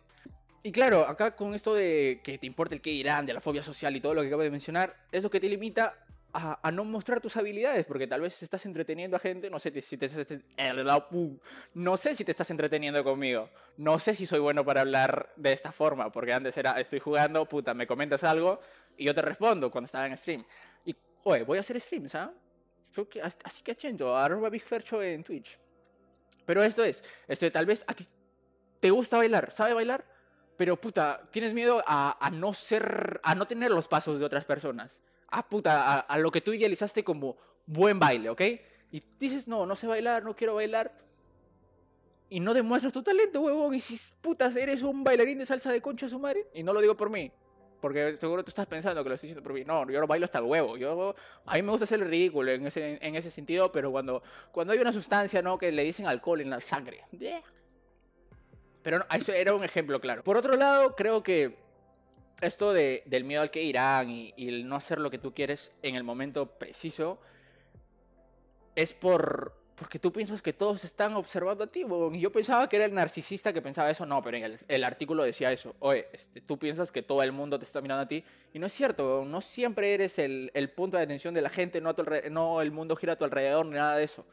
Y 0.62 0.70
claro, 0.70 1.08
acá 1.08 1.34
con 1.34 1.54
esto 1.54 1.72
de 1.74 2.20
que 2.22 2.36
te 2.36 2.46
importa 2.46 2.74
el 2.74 2.82
que 2.82 2.90
irán, 2.90 3.24
de 3.24 3.32
la 3.32 3.40
fobia 3.40 3.62
social 3.62 3.96
y 3.96 4.02
todo 4.02 4.12
lo 4.12 4.20
que 4.20 4.26
acabo 4.26 4.42
de 4.42 4.50
mencionar, 4.50 4.94
es 5.12 5.22
lo 5.22 5.30
que 5.30 5.40
te 5.40 5.48
limita 5.48 5.94
a, 6.34 6.70
no 6.72 6.84
mostrar 6.84 7.20
tus 7.20 7.36
habilidades, 7.36 7.86
porque 7.86 8.06
tal 8.06 8.20
vez 8.20 8.42
estás 8.42 8.66
entreteniendo 8.66 9.16
a 9.16 9.20
gente, 9.20 9.48
no 9.48 9.58
sé 9.58 9.80
si 9.80 9.96
te, 9.96 10.08
no 11.74 11.96
sé 11.96 12.14
si 12.14 12.24
te 12.24 12.30
estás 12.32 12.50
entreteniendo 12.50 13.04
conmigo, 13.04 13.48
no 13.76 13.98
sé 14.00 14.14
si 14.14 14.26
soy 14.26 14.40
bueno 14.40 14.64
para 14.64 14.80
hablar 14.80 15.32
de 15.36 15.52
esta 15.52 15.70
forma, 15.70 16.10
porque 16.10 16.32
antes 16.32 16.56
era, 16.56 16.80
estoy 16.80 16.98
jugando, 16.98 17.46
puta, 17.46 17.72
me 17.72 17.86
comentas 17.86 18.24
algo 18.24 18.60
y 18.96 19.04
yo 19.04 19.14
te 19.14 19.22
respondo 19.22 19.70
cuando 19.70 19.86
estaba 19.86 20.06
en 20.06 20.16
stream. 20.16 20.44
Y, 20.84 20.96
oye, 21.22 21.44
voy 21.44 21.58
a 21.58 21.60
hacer 21.60 21.80
streams, 21.80 22.10
¿sabes? 22.10 22.34
Así 23.44 23.62
que 23.62 23.72
atento, 23.72 24.16
arroba 24.16 24.50
Big 24.50 24.62
Fercho 24.62 25.02
en 25.02 25.22
Twitch. 25.22 25.58
Pero 26.44 26.62
esto 26.62 26.84
es, 26.84 27.02
este, 27.28 27.50
tal 27.50 27.66
vez 27.66 27.84
a 27.86 27.94
ti 27.94 28.06
te 28.80 28.90
gusta 28.90 29.16
bailar, 29.16 29.50
¿sabe 29.50 29.72
bailar? 29.72 30.04
Pero 30.56 30.80
puta, 30.80 31.22
tienes 31.30 31.54
miedo 31.54 31.82
a, 31.86 32.30
no 32.32 32.52
ser, 32.52 33.20
a 33.22 33.34
no 33.34 33.46
tener 33.46 33.70
los 33.70 33.88
pasos 33.88 34.18
de 34.18 34.24
otras 34.24 34.44
personas. 34.44 35.00
Ah, 35.28 35.48
puta, 35.48 36.00
a, 36.00 36.18
lo 36.18 36.30
que 36.30 36.40
tú 36.40 36.52
idealizaste 36.52 37.02
como 37.02 37.36
buen 37.66 37.98
baile, 37.98 38.30
¿ok? 38.30 38.42
Y 38.90 39.02
dices, 39.18 39.48
no, 39.48 39.66
no 39.66 39.74
sé 39.74 39.86
bailar, 39.86 40.22
no 40.22 40.36
quiero 40.36 40.54
bailar. 40.54 40.92
Y 42.30 42.40
no 42.40 42.54
demuestras 42.54 42.92
tu 42.92 43.02
talento, 43.02 43.40
huevón. 43.40 43.74
Y 43.74 43.80
si, 43.80 43.98
putas, 44.20 44.54
eres 44.56 44.82
un 44.82 45.04
bailarín 45.04 45.38
de 45.38 45.46
salsa 45.46 45.72
de 45.72 45.80
concha 45.80 46.08
su 46.08 46.18
madre. 46.18 46.46
Y 46.54 46.62
no 46.62 46.72
lo 46.72 46.80
digo 46.80 46.96
por 46.96 47.10
mí. 47.10 47.30
Porque 47.80 48.16
seguro 48.16 48.42
tú 48.42 48.48
estás 48.48 48.66
pensando 48.66 49.02
que 49.02 49.08
lo 49.08 49.14
estoy 49.14 49.28
diciendo 49.28 49.42
por 49.42 49.52
mí. 49.52 49.64
No, 49.64 49.90
yo 49.90 50.00
lo 50.00 50.06
bailo 50.06 50.24
hasta 50.24 50.38
el 50.38 50.44
huevo. 50.44 50.76
Yo, 50.76 51.14
a 51.44 51.54
mí 51.54 51.62
me 51.62 51.70
gusta 51.70 51.84
hacer 51.84 52.00
el 52.00 52.08
ridículo 52.08 52.50
en 52.50 52.66
ese, 52.66 52.98
en 53.00 53.14
ese 53.14 53.30
sentido, 53.30 53.70
pero 53.70 53.90
cuando, 53.92 54.22
cuando 54.52 54.72
hay 54.72 54.78
una 54.78 54.92
sustancia, 54.92 55.42
¿no? 55.42 55.58
Que 55.58 55.70
le 55.70 55.84
dicen 55.84 56.06
alcohol 56.06 56.40
en 56.40 56.50
la 56.50 56.60
sangre. 56.60 57.04
Pero 58.82 58.98
no, 58.98 59.06
eso 59.14 59.32
era 59.32 59.54
un 59.54 59.64
ejemplo 59.64 60.00
claro. 60.00 60.22
Por 60.22 60.36
otro 60.36 60.56
lado, 60.56 60.94
creo 60.94 61.22
que 61.22 61.63
esto 62.40 62.72
de, 62.72 63.02
del 63.06 63.24
miedo 63.24 63.42
al 63.42 63.50
que 63.50 63.62
irán 63.62 64.10
y, 64.10 64.34
el 64.36 64.68
no 64.68 64.76
hacer 64.76 64.98
lo 64.98 65.10
que 65.10 65.18
tú 65.18 65.34
quieres 65.34 65.72
en 65.82 65.94
el 65.94 66.04
momento 66.04 66.46
preciso 66.46 67.18
es 68.74 68.94
por 68.94 69.64
porque 69.74 69.98
tú 69.98 70.12
piensas 70.12 70.40
que 70.40 70.52
todos 70.52 70.84
están 70.84 71.14
observando 71.14 71.64
a 71.64 71.66
ti. 71.66 71.84
Y 72.12 72.20
yo 72.20 72.30
pensaba 72.30 72.68
que 72.68 72.76
era 72.76 72.84
el 72.84 72.94
narcisista 72.94 73.52
que 73.52 73.60
pensaba 73.60 73.90
eso. 73.90 74.06
No, 74.06 74.22
pero 74.22 74.36
en 74.36 74.56
el, 74.68 74.84
artículo 74.84 75.24
decía 75.24 75.50
eso. 75.50 75.74
Oye, 75.80 76.06
este, 76.12 76.40
tú 76.40 76.58
piensas 76.58 76.92
que 76.92 77.02
todo 77.02 77.22
el 77.24 77.32
mundo 77.32 77.58
te 77.58 77.64
está 77.64 77.80
mirando 77.80 78.04
a 78.04 78.06
ti. 78.06 78.22
Y 78.52 78.60
no 78.60 78.66
es 78.66 78.72
cierto. 78.72 79.24
No 79.26 79.40
siempre 79.40 79.92
eres 79.92 80.20
el, 80.20 80.72
punto 80.76 80.96
de 80.96 81.02
atención 81.02 81.34
de 81.34 81.42
la 81.42 81.50
gente. 81.50 81.80
No, 81.80 81.92
no 82.30 82.62
el 82.62 82.70
mundo 82.70 82.94
gira 82.94 83.14
a 83.14 83.16
tu 83.16 83.24
alrededor 83.24 83.66
ni 83.66 83.74
nada 83.74 83.96
de 83.96 84.04
eso. 84.04 84.24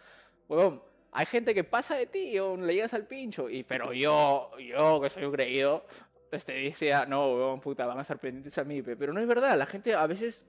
Hay 1.12 1.26
gente 1.26 1.54
que 1.54 1.64
pasa 1.64 1.96
de 1.96 2.06
ti 2.06 2.38
o 2.38 2.56
le 2.56 2.76
llegas 2.76 2.94
al 2.94 3.08
pincho. 3.08 3.50
Y, 3.50 3.64
pero 3.64 3.94
yo, 3.94 4.52
yo 4.60 5.02
que 5.02 5.10
soy 5.10 5.26
un 5.26 5.32
creído, 5.32 5.86
este, 6.32 6.54
dice, 6.54 6.94
ah, 6.94 7.06
no, 7.06 7.60
puta, 7.62 7.86
van 7.86 8.00
a 8.00 8.02
estar 8.02 8.20
pendientes 8.20 8.58
a 8.58 8.64
mí. 8.64 8.82
Pero 8.82 9.14
no 9.14 9.20
es 9.20 9.28
verdad, 9.28 9.58
la 9.58 9.66
gente 9.66 9.94
a 9.94 10.08
veces... 10.08 10.44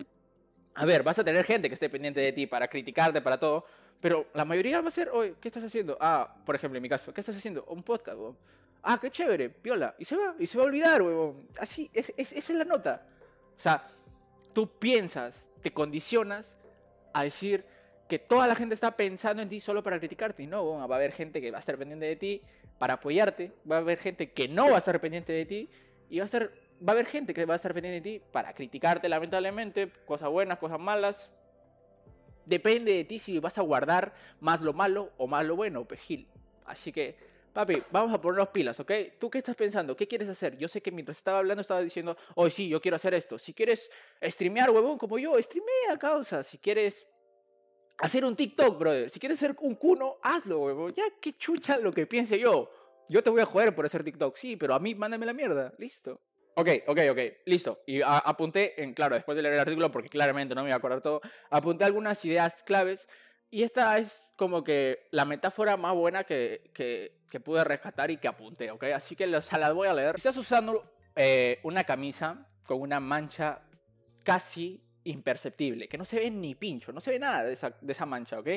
A 0.74 0.86
ver, 0.86 1.02
vas 1.02 1.18
a 1.18 1.24
tener 1.24 1.44
gente 1.44 1.68
que 1.68 1.74
esté 1.74 1.90
pendiente 1.90 2.20
de 2.20 2.32
ti 2.32 2.46
para 2.46 2.66
criticarte, 2.66 3.20
para 3.20 3.38
todo, 3.38 3.66
pero 4.00 4.26
la 4.32 4.44
mayoría 4.46 4.80
va 4.80 4.88
a 4.88 4.90
ser, 4.90 5.10
oye, 5.10 5.34
¿qué 5.38 5.48
estás 5.48 5.62
haciendo? 5.62 5.98
Ah, 6.00 6.34
por 6.46 6.56
ejemplo, 6.56 6.78
en 6.78 6.82
mi 6.82 6.88
caso, 6.88 7.12
¿qué 7.12 7.20
estás 7.20 7.36
haciendo? 7.36 7.64
Un 7.68 7.82
podcast, 7.82 8.18
weón. 8.18 8.38
Ah, 8.82 8.98
qué 8.98 9.10
chévere, 9.10 9.50
piola. 9.50 9.94
Y 9.98 10.06
se 10.06 10.16
va, 10.16 10.34
y 10.38 10.46
se 10.46 10.56
va 10.56 10.64
a 10.64 10.66
olvidar, 10.66 11.02
weón. 11.02 11.46
Así, 11.58 11.90
es, 11.92 12.12
esa 12.16 12.34
es 12.34 12.50
la 12.50 12.64
nota. 12.64 13.06
O 13.54 13.58
sea, 13.58 13.86
tú 14.52 14.78
piensas, 14.78 15.50
te 15.60 15.72
condicionas 15.72 16.56
a 17.12 17.22
decir 17.22 17.64
que 18.08 18.18
toda 18.18 18.46
la 18.46 18.54
gente 18.54 18.74
está 18.74 18.96
pensando 18.96 19.42
en 19.42 19.48
ti 19.48 19.60
solo 19.60 19.82
para 19.82 19.98
criticarte. 19.98 20.42
Y 20.42 20.46
no, 20.46 20.62
weón, 20.62 20.90
va 20.90 20.94
a 20.94 20.98
haber 20.98 21.12
gente 21.12 21.40
que 21.40 21.50
va 21.50 21.58
a 21.58 21.60
estar 21.60 21.76
pendiente 21.76 22.06
de 22.06 22.16
ti 22.16 22.42
para 22.78 22.94
apoyarte. 22.94 23.52
Va 23.70 23.76
a 23.76 23.78
haber 23.80 23.98
gente 23.98 24.30
que 24.32 24.48
no 24.48 24.68
va 24.68 24.76
a 24.76 24.78
estar 24.78 25.00
pendiente 25.00 25.32
de 25.32 25.46
ti. 25.46 25.68
Y 26.08 26.18
va 26.18 26.24
a, 26.24 26.26
estar, 26.26 26.50
va 26.86 26.88
a 26.88 26.90
haber 26.92 27.06
gente 27.06 27.32
que 27.32 27.44
va 27.44 27.54
a 27.54 27.56
estar 27.56 27.72
pendiente 27.72 28.08
de 28.08 28.18
ti 28.18 28.24
para 28.32 28.52
criticarte, 28.54 29.08
lamentablemente. 29.08 29.90
Cosas 30.06 30.28
buenas, 30.28 30.58
cosas 30.58 30.78
malas. 30.78 31.30
Depende 32.44 32.92
de 32.92 33.04
ti 33.04 33.18
si 33.18 33.38
vas 33.38 33.58
a 33.58 33.62
guardar 33.62 34.14
más 34.40 34.62
lo 34.62 34.72
malo 34.72 35.12
o 35.16 35.26
más 35.26 35.44
lo 35.44 35.56
bueno, 35.56 35.86
pejil. 35.86 36.28
Así 36.66 36.92
que 36.92 37.16
Papi, 37.52 37.82
vamos 37.90 38.14
a 38.14 38.20
ponernos 38.20 38.48
pilas, 38.48 38.80
¿ok? 38.80 38.90
¿Tú 39.18 39.28
qué 39.28 39.36
estás 39.38 39.54
pensando? 39.54 39.94
¿Qué 39.94 40.08
quieres 40.08 40.26
hacer? 40.30 40.56
Yo 40.56 40.68
sé 40.68 40.80
que 40.80 40.90
mientras 40.90 41.18
estaba 41.18 41.38
hablando 41.38 41.60
estaba 41.60 41.82
diciendo, 41.82 42.16
hoy 42.34 42.50
sí, 42.50 42.66
yo 42.66 42.80
quiero 42.80 42.96
hacer 42.96 43.12
esto. 43.12 43.38
Si 43.38 43.52
quieres 43.52 43.90
streamear, 44.22 44.70
huevón, 44.70 44.96
como 44.96 45.18
yo, 45.18 45.36
streamea, 45.40 45.98
causa. 45.98 46.42
Si 46.42 46.56
quieres 46.56 47.06
hacer 47.98 48.24
un 48.24 48.36
TikTok, 48.36 48.78
brother. 48.78 49.10
Si 49.10 49.20
quieres 49.20 49.38
ser 49.38 49.56
un 49.60 49.74
cuno, 49.74 50.16
hazlo, 50.22 50.60
huevón. 50.60 50.92
Ya, 50.92 51.04
qué 51.20 51.32
chucha 51.34 51.78
lo 51.78 51.92
que 51.92 52.06
piense 52.06 52.38
yo. 52.38 52.70
Yo 53.08 53.22
te 53.22 53.30
voy 53.30 53.40
a 53.40 53.46
joder 53.46 53.74
por 53.74 53.84
hacer 53.84 54.04
TikTok, 54.04 54.36
sí, 54.36 54.56
pero 54.56 54.74
a 54.74 54.78
mí 54.78 54.94
mándame 54.94 55.26
la 55.26 55.32
mierda. 55.32 55.72
Listo. 55.78 56.20
Ok, 56.54 56.68
ok, 56.86 56.98
ok, 57.10 57.18
listo. 57.46 57.82
Y 57.86 58.00
apunté, 58.04 58.82
en, 58.82 58.92
claro, 58.92 59.14
después 59.14 59.36
de 59.36 59.42
leer 59.42 59.54
el 59.54 59.60
artículo, 59.60 59.90
porque 59.90 60.08
claramente 60.08 60.54
no 60.54 60.62
me 60.62 60.68
voy 60.68 60.72
a 60.72 60.76
acordar 60.76 61.00
todo, 61.00 61.20
apunté 61.50 61.84
algunas 61.84 62.22
ideas 62.24 62.62
claves 62.62 63.08
y 63.50 63.62
esta 63.62 63.98
es 63.98 64.24
como 64.36 64.62
que 64.62 65.08
la 65.10 65.24
metáfora 65.24 65.76
más 65.76 65.94
buena 65.94 66.24
que, 66.24 66.70
que, 66.74 67.22
que 67.30 67.40
pude 67.40 67.64
rescatar 67.64 68.10
y 68.10 68.18
que 68.18 68.28
apunté, 68.28 68.70
¿ok? 68.70 68.84
Así 68.94 69.14
que 69.16 69.24
se 69.40 69.58
las 69.58 69.74
voy 69.74 69.88
a 69.88 69.94
leer. 69.94 70.14
Estás 70.14 70.36
usando 70.36 70.90
eh, 71.16 71.60
una 71.62 71.84
camisa 71.84 72.48
con 72.64 72.80
una 72.80 73.00
mancha 73.00 73.62
casi 74.22 74.82
imperceptible, 75.04 75.88
que 75.88 75.98
no 75.98 76.04
se 76.04 76.18
ve 76.18 76.30
ni 76.30 76.54
pincho, 76.54 76.92
no 76.92 77.00
se 77.00 77.10
ve 77.10 77.18
nada 77.18 77.44
de 77.44 77.52
esa, 77.52 77.76
de 77.80 77.92
esa 77.92 78.06
mancha, 78.06 78.38
¿ok? 78.38 78.48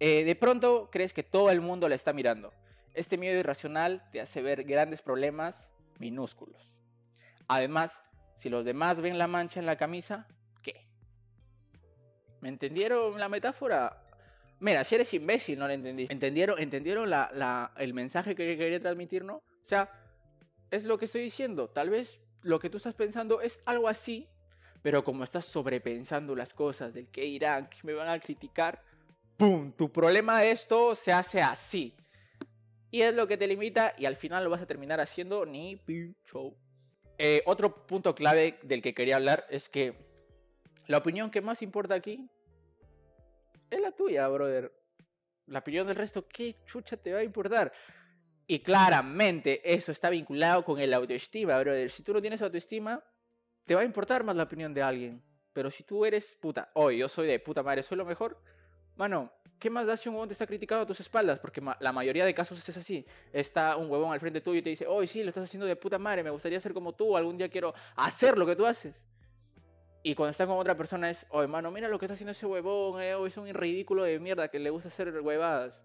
Eh, 0.00 0.24
de 0.24 0.36
pronto 0.36 0.88
crees 0.90 1.12
que 1.12 1.22
todo 1.22 1.50
el 1.50 1.60
mundo 1.60 1.88
la 1.88 1.94
está 1.94 2.12
mirando. 2.12 2.52
Este 2.94 3.18
miedo 3.18 3.38
irracional 3.38 4.08
te 4.10 4.20
hace 4.20 4.42
ver 4.42 4.64
grandes 4.64 5.02
problemas 5.02 5.72
minúsculos. 5.98 6.78
Además, 7.48 8.02
si 8.34 8.48
los 8.48 8.64
demás 8.64 9.00
ven 9.00 9.18
la 9.18 9.26
mancha 9.26 9.58
en 9.58 9.66
la 9.66 9.76
camisa, 9.76 10.26
¿qué? 10.62 10.86
¿Me 12.40 12.48
entendieron 12.48 13.18
la 13.18 13.28
metáfora? 13.28 14.04
Mira, 14.60 14.84
si 14.84 14.94
eres 14.94 15.12
imbécil, 15.14 15.58
no 15.58 15.66
lo 15.66 15.72
entendiste. 15.72 16.12
¿Entendieron, 16.12 16.58
entendieron 16.58 17.10
la, 17.10 17.72
el 17.76 17.94
mensaje 17.94 18.34
que 18.34 18.56
quería 18.56 18.80
transmitir, 18.80 19.24
no? 19.24 19.36
O 19.36 19.64
sea, 19.64 19.90
es 20.70 20.84
lo 20.84 20.98
que 20.98 21.06
estoy 21.06 21.22
diciendo. 21.22 21.68
Tal 21.68 21.90
vez 21.90 22.20
lo 22.42 22.58
que 22.58 22.70
tú 22.70 22.76
estás 22.76 22.94
pensando 22.94 23.40
es 23.40 23.60
algo 23.64 23.88
así, 23.88 24.28
pero 24.82 25.04
como 25.04 25.24
estás 25.24 25.44
sobrepensando 25.44 26.34
las 26.34 26.54
cosas 26.54 26.94
del 26.94 27.08
que 27.08 27.24
irán, 27.24 27.68
que 27.68 27.78
me 27.82 27.94
van 27.94 28.08
a 28.08 28.18
criticar, 28.20 28.82
¡pum! 29.36 29.72
Tu 29.72 29.90
problema 29.90 30.40
de 30.40 30.50
esto 30.50 30.94
se 30.94 31.12
hace 31.12 31.40
así. 31.40 31.94
Y 32.90 33.02
es 33.02 33.14
lo 33.14 33.26
que 33.26 33.36
te 33.36 33.46
limita 33.46 33.94
y 33.98 34.06
al 34.06 34.16
final 34.16 34.44
lo 34.44 34.50
vas 34.50 34.62
a 34.62 34.66
terminar 34.66 35.00
haciendo 35.00 35.44
ni 35.44 35.76
pincho. 35.76 36.54
Eh, 37.18 37.42
otro 37.46 37.86
punto 37.86 38.14
clave 38.14 38.58
del 38.62 38.80
que 38.80 38.94
quería 38.94 39.16
hablar 39.16 39.46
es 39.50 39.68
que 39.68 39.94
la 40.86 40.98
opinión 40.98 41.30
que 41.30 41.42
más 41.42 41.60
importa 41.62 41.94
aquí 41.94 42.30
es 43.70 43.80
la 43.80 43.92
tuya, 43.92 44.26
brother. 44.28 44.72
La 45.46 45.58
opinión 45.58 45.86
del 45.86 45.96
resto, 45.96 46.26
¿qué 46.26 46.56
chucha 46.64 46.96
te 46.96 47.12
va 47.12 47.20
a 47.20 47.24
importar? 47.24 47.72
Y 48.46 48.60
claramente 48.60 49.60
eso 49.74 49.92
está 49.92 50.08
vinculado 50.08 50.64
con 50.64 50.80
el 50.80 50.94
autoestima, 50.94 51.58
brother. 51.58 51.90
Si 51.90 52.02
tú 52.02 52.14
no 52.14 52.20
tienes 52.20 52.40
autoestima, 52.40 53.04
te 53.68 53.74
va 53.74 53.82
a 53.82 53.84
importar 53.84 54.24
más 54.24 54.34
la 54.34 54.44
opinión 54.44 54.72
de 54.72 54.80
alguien. 54.80 55.22
Pero 55.52 55.70
si 55.70 55.82
tú 55.84 56.06
eres 56.06 56.34
puta, 56.34 56.70
hoy 56.72 56.96
yo 56.96 57.08
soy 57.08 57.26
de 57.26 57.38
puta 57.38 57.62
madre, 57.62 57.82
soy 57.82 57.98
lo 57.98 58.06
mejor, 58.06 58.40
mano, 58.96 59.30
¿qué 59.58 59.68
más 59.68 59.86
da 59.86 59.94
si 59.94 60.08
un 60.08 60.14
huevón 60.14 60.28
te 60.28 60.32
está 60.32 60.46
criticando 60.46 60.84
a 60.84 60.86
tus 60.86 61.00
espaldas? 61.00 61.38
Porque 61.38 61.60
la 61.78 61.92
mayoría 61.92 62.24
de 62.24 62.32
casos 62.32 62.66
es 62.66 62.76
así. 62.78 63.04
Está 63.30 63.76
un 63.76 63.90
huevón 63.90 64.14
al 64.14 64.20
frente 64.20 64.40
tuyo 64.40 64.60
y 64.60 64.62
te 64.62 64.70
dice, 64.70 64.86
hoy 64.86 65.06
sí, 65.06 65.22
lo 65.22 65.28
estás 65.28 65.44
haciendo 65.44 65.66
de 65.66 65.76
puta 65.76 65.98
madre, 65.98 66.22
me 66.22 66.30
gustaría 66.30 66.58
ser 66.60 66.72
como 66.72 66.94
tú, 66.94 67.14
algún 67.14 67.36
día 67.36 67.50
quiero 67.50 67.74
hacer 67.94 68.38
lo 68.38 68.46
que 68.46 68.56
tú 68.56 68.64
haces. 68.64 69.06
Y 70.02 70.14
cuando 70.14 70.30
está 70.30 70.46
con 70.46 70.56
otra 70.56 70.74
persona 70.74 71.10
es, 71.10 71.26
oh 71.28 71.42
hermano, 71.42 71.70
mira 71.70 71.88
lo 71.88 71.98
que 71.98 72.06
está 72.06 72.14
haciendo 72.14 72.32
ese 72.32 72.46
huevón, 72.46 73.02
eh, 73.02 73.14
es 73.26 73.36
un 73.36 73.52
ridículo 73.52 74.04
de 74.04 74.18
mierda 74.18 74.48
que 74.48 74.58
le 74.58 74.70
gusta 74.70 74.88
hacer 74.88 75.10
huevadas. 75.20 75.84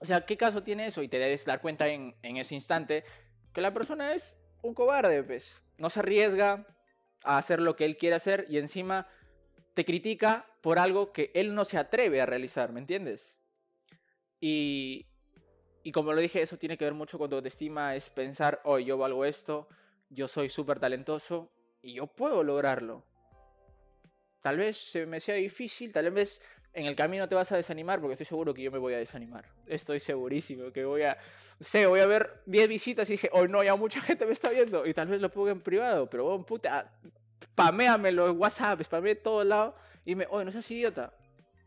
O 0.00 0.04
sea, 0.04 0.26
¿qué 0.26 0.36
caso 0.36 0.64
tiene 0.64 0.88
eso? 0.88 1.00
Y 1.00 1.06
te 1.06 1.20
debes 1.20 1.44
dar 1.44 1.60
cuenta 1.60 1.86
en, 1.86 2.16
en 2.22 2.38
ese 2.38 2.56
instante 2.56 3.04
que 3.52 3.60
la 3.60 3.72
persona 3.72 4.14
es 4.14 4.36
un 4.62 4.74
cobarde, 4.74 5.22
pues. 5.22 5.63
No 5.78 5.90
se 5.90 6.00
arriesga 6.00 6.66
a 7.22 7.38
hacer 7.38 7.60
lo 7.60 7.76
que 7.76 7.84
él 7.84 7.96
quiere 7.96 8.16
hacer 8.16 8.46
y 8.48 8.58
encima 8.58 9.08
te 9.74 9.84
critica 9.84 10.46
por 10.60 10.78
algo 10.78 11.12
que 11.12 11.30
él 11.34 11.54
no 11.54 11.64
se 11.64 11.78
atreve 11.78 12.20
a 12.20 12.26
realizar, 12.26 12.72
¿me 12.72 12.80
entiendes? 12.80 13.40
Y, 14.40 15.06
y 15.82 15.92
como 15.92 16.12
lo 16.12 16.20
dije, 16.20 16.42
eso 16.42 16.58
tiene 16.58 16.76
que 16.76 16.84
ver 16.84 16.94
mucho 16.94 17.18
con 17.18 17.30
tu 17.30 17.36
autoestima, 17.36 17.96
es 17.96 18.10
pensar, 18.10 18.60
oh, 18.64 18.78
yo 18.78 18.96
valgo 18.98 19.24
esto, 19.24 19.68
yo 20.10 20.28
soy 20.28 20.48
súper 20.48 20.78
talentoso, 20.78 21.50
y 21.84 21.92
yo 21.92 22.06
puedo 22.06 22.42
lograrlo. 22.42 23.04
Tal 24.40 24.56
vez 24.56 24.76
se 24.78 25.06
me 25.06 25.20
sea 25.20 25.34
difícil, 25.34 25.92
tal 25.92 26.10
vez 26.10 26.42
en 26.74 26.86
el 26.86 26.96
camino 26.96 27.28
te 27.28 27.34
vas 27.34 27.50
a 27.52 27.56
desanimar, 27.56 28.00
porque 28.00 28.14
estoy 28.14 28.26
seguro 28.26 28.52
que 28.52 28.62
yo 28.62 28.70
me 28.70 28.78
voy 28.78 28.94
a 28.94 28.98
desanimar. 28.98 29.44
Estoy 29.66 30.00
segurísimo 30.00 30.72
que 30.72 30.84
voy 30.84 31.02
a. 31.02 31.16
Sé, 31.60 31.86
voy 31.86 32.00
a 32.00 32.06
ver 32.06 32.42
10 32.46 32.68
visitas 32.68 33.08
y 33.08 33.12
dije, 33.12 33.30
oh 33.32 33.46
no, 33.46 33.62
ya 33.62 33.76
mucha 33.76 34.00
gente 34.00 34.26
me 34.26 34.32
está 34.32 34.50
viendo. 34.50 34.84
Y 34.84 34.92
tal 34.92 35.08
vez 35.08 35.20
lo 35.20 35.30
ponga 35.30 35.52
en 35.52 35.60
privado, 35.60 36.10
pero 36.10 36.24
bueno, 36.24 36.44
puta, 36.44 36.92
spaméamelo 37.42 38.28
en 38.28 38.38
WhatsApp, 38.38 38.82
spamé 38.82 39.14
todo 39.14 39.44
lado 39.44 39.76
y 40.04 40.14
me, 40.16 40.26
oh, 40.28 40.42
no 40.44 40.50
seas 40.50 40.68
idiota. 40.70 41.12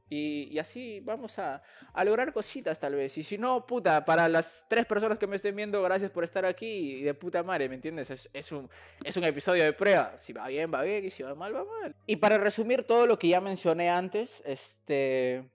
Y, 0.09 0.57
así 0.57 1.01
vamos 1.01 1.37
a, 1.37 1.61
lograr 2.03 2.31
cositas 2.31 2.79
tal 2.79 2.95
vez. 2.95 3.17
Y 3.17 3.23
si 3.23 3.37
no, 3.37 3.65
puta, 3.65 4.05
para 4.05 4.29
las 4.29 4.65
tres 4.69 4.85
personas 4.85 5.17
que 5.17 5.27
me 5.27 5.35
estén 5.35 5.55
viendo, 5.55 5.81
gracias 5.83 6.11
por 6.11 6.23
estar 6.23 6.45
aquí 6.45 6.99
y 6.99 7.01
de 7.01 7.13
puta 7.13 7.43
madre, 7.43 7.67
¿me 7.67 7.75
entiendes? 7.75 8.29
Es, 8.33 8.51
un, 8.51 8.69
es 9.03 9.17
un 9.17 9.23
episodio 9.25 9.63
de 9.63 9.73
prueba. 9.73 10.17
Si 10.17 10.33
va 10.33 10.47
bien, 10.47 10.73
va 10.73 10.83
bien, 10.83 11.05
y 11.05 11.09
si 11.09 11.23
va 11.23 11.35
mal, 11.35 11.55
va 11.55 11.65
mal. 11.65 11.95
Y 12.05 12.15
para 12.17 12.37
resumir 12.37 12.83
todo 12.83 13.05
lo 13.05 13.19
que 13.19 13.29
ya 13.29 13.41
mencioné 13.41 13.89
antes, 13.89 14.41
este... 14.45 15.49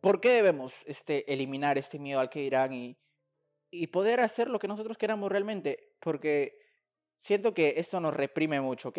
¿Por 0.00 0.20
qué 0.20 0.30
debemos 0.30 0.84
este, 0.86 1.32
eliminar 1.32 1.78
este 1.78 1.98
miedo 1.98 2.20
al 2.20 2.28
que 2.28 2.40
dirán 2.40 2.74
y, 2.74 2.94
y 3.70 3.86
poder 3.86 4.20
hacer 4.20 4.50
lo 4.50 4.58
que 4.58 4.68
nosotros 4.68 4.98
queramos 4.98 5.32
realmente? 5.32 5.94
Porque 5.98 6.58
siento 7.20 7.54
que 7.54 7.74
esto 7.78 8.00
nos 8.00 8.14
reprime 8.14 8.60
mucho, 8.60 8.90
¿ok? 8.90 8.98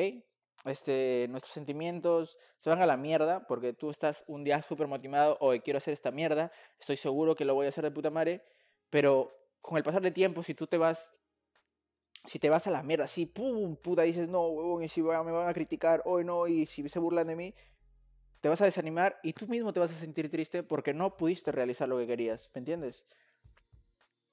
Este, 0.64 1.28
nuestros 1.30 1.54
sentimientos 1.54 2.38
se 2.58 2.70
van 2.70 2.82
a 2.82 2.86
la 2.86 2.98
mierda 2.98 3.46
porque 3.48 3.74
tú 3.74 3.90
estás 3.90 4.24
un 4.28 4.44
día 4.44 4.62
súper 4.62 4.88
motivado, 4.88 5.38
hoy 5.42 5.60
quiero 5.60 5.78
hacer 5.78 5.94
esta 5.94 6.12
mierda, 6.12 6.52
estoy 6.80 6.98
seguro 6.98 7.36
que 7.36 7.46
lo 7.46 7.54
voy 7.54 7.66
a 7.66 7.70
hacer 7.70 7.84
de 7.84 7.92
puta 7.92 8.10
madre, 8.10 8.44
pero 8.90 9.32
con 9.62 9.78
el 9.78 9.84
pasar 9.84 10.02
del 10.02 10.14
tiempo, 10.14 10.42
si 10.44 10.54
tú 10.54 10.68
te 10.68 10.78
vas, 10.78 11.14
si 12.26 12.40
te 12.40 12.50
vas 12.50 12.66
a 12.68 12.72
la 12.72 12.84
mierda, 12.84 13.06
así, 13.06 13.26
pum, 13.26 13.76
puta, 13.76 14.04
dices, 14.04 14.30
no, 14.30 14.48
huevón, 14.48 14.84
y 14.84 14.88
si 14.88 15.02
me 15.02 15.10
van 15.10 15.48
a 15.48 15.54
criticar, 15.54 16.02
hoy 16.06 16.24
no, 16.24 16.48
y 16.48 16.66
si 16.66 16.88
se 16.88 17.00
burlan 17.00 17.28
de 17.28 17.36
mí, 17.36 17.56
te 18.42 18.50
vas 18.50 18.62
a 18.62 18.66
desanimar 18.66 19.20
y 19.24 19.34
tú 19.34 19.48
mismo 19.48 19.74
te 19.74 19.80
vas 19.80 19.92
a 19.92 19.96
sentir 19.96 20.30
triste 20.30 20.62
porque 20.62 20.94
no 20.94 21.18
pudiste 21.18 21.52
realizar 21.52 21.90
lo 21.90 21.98
que 21.98 22.06
querías, 22.06 22.52
¿me 22.54 22.60
entiendes? 22.60 23.04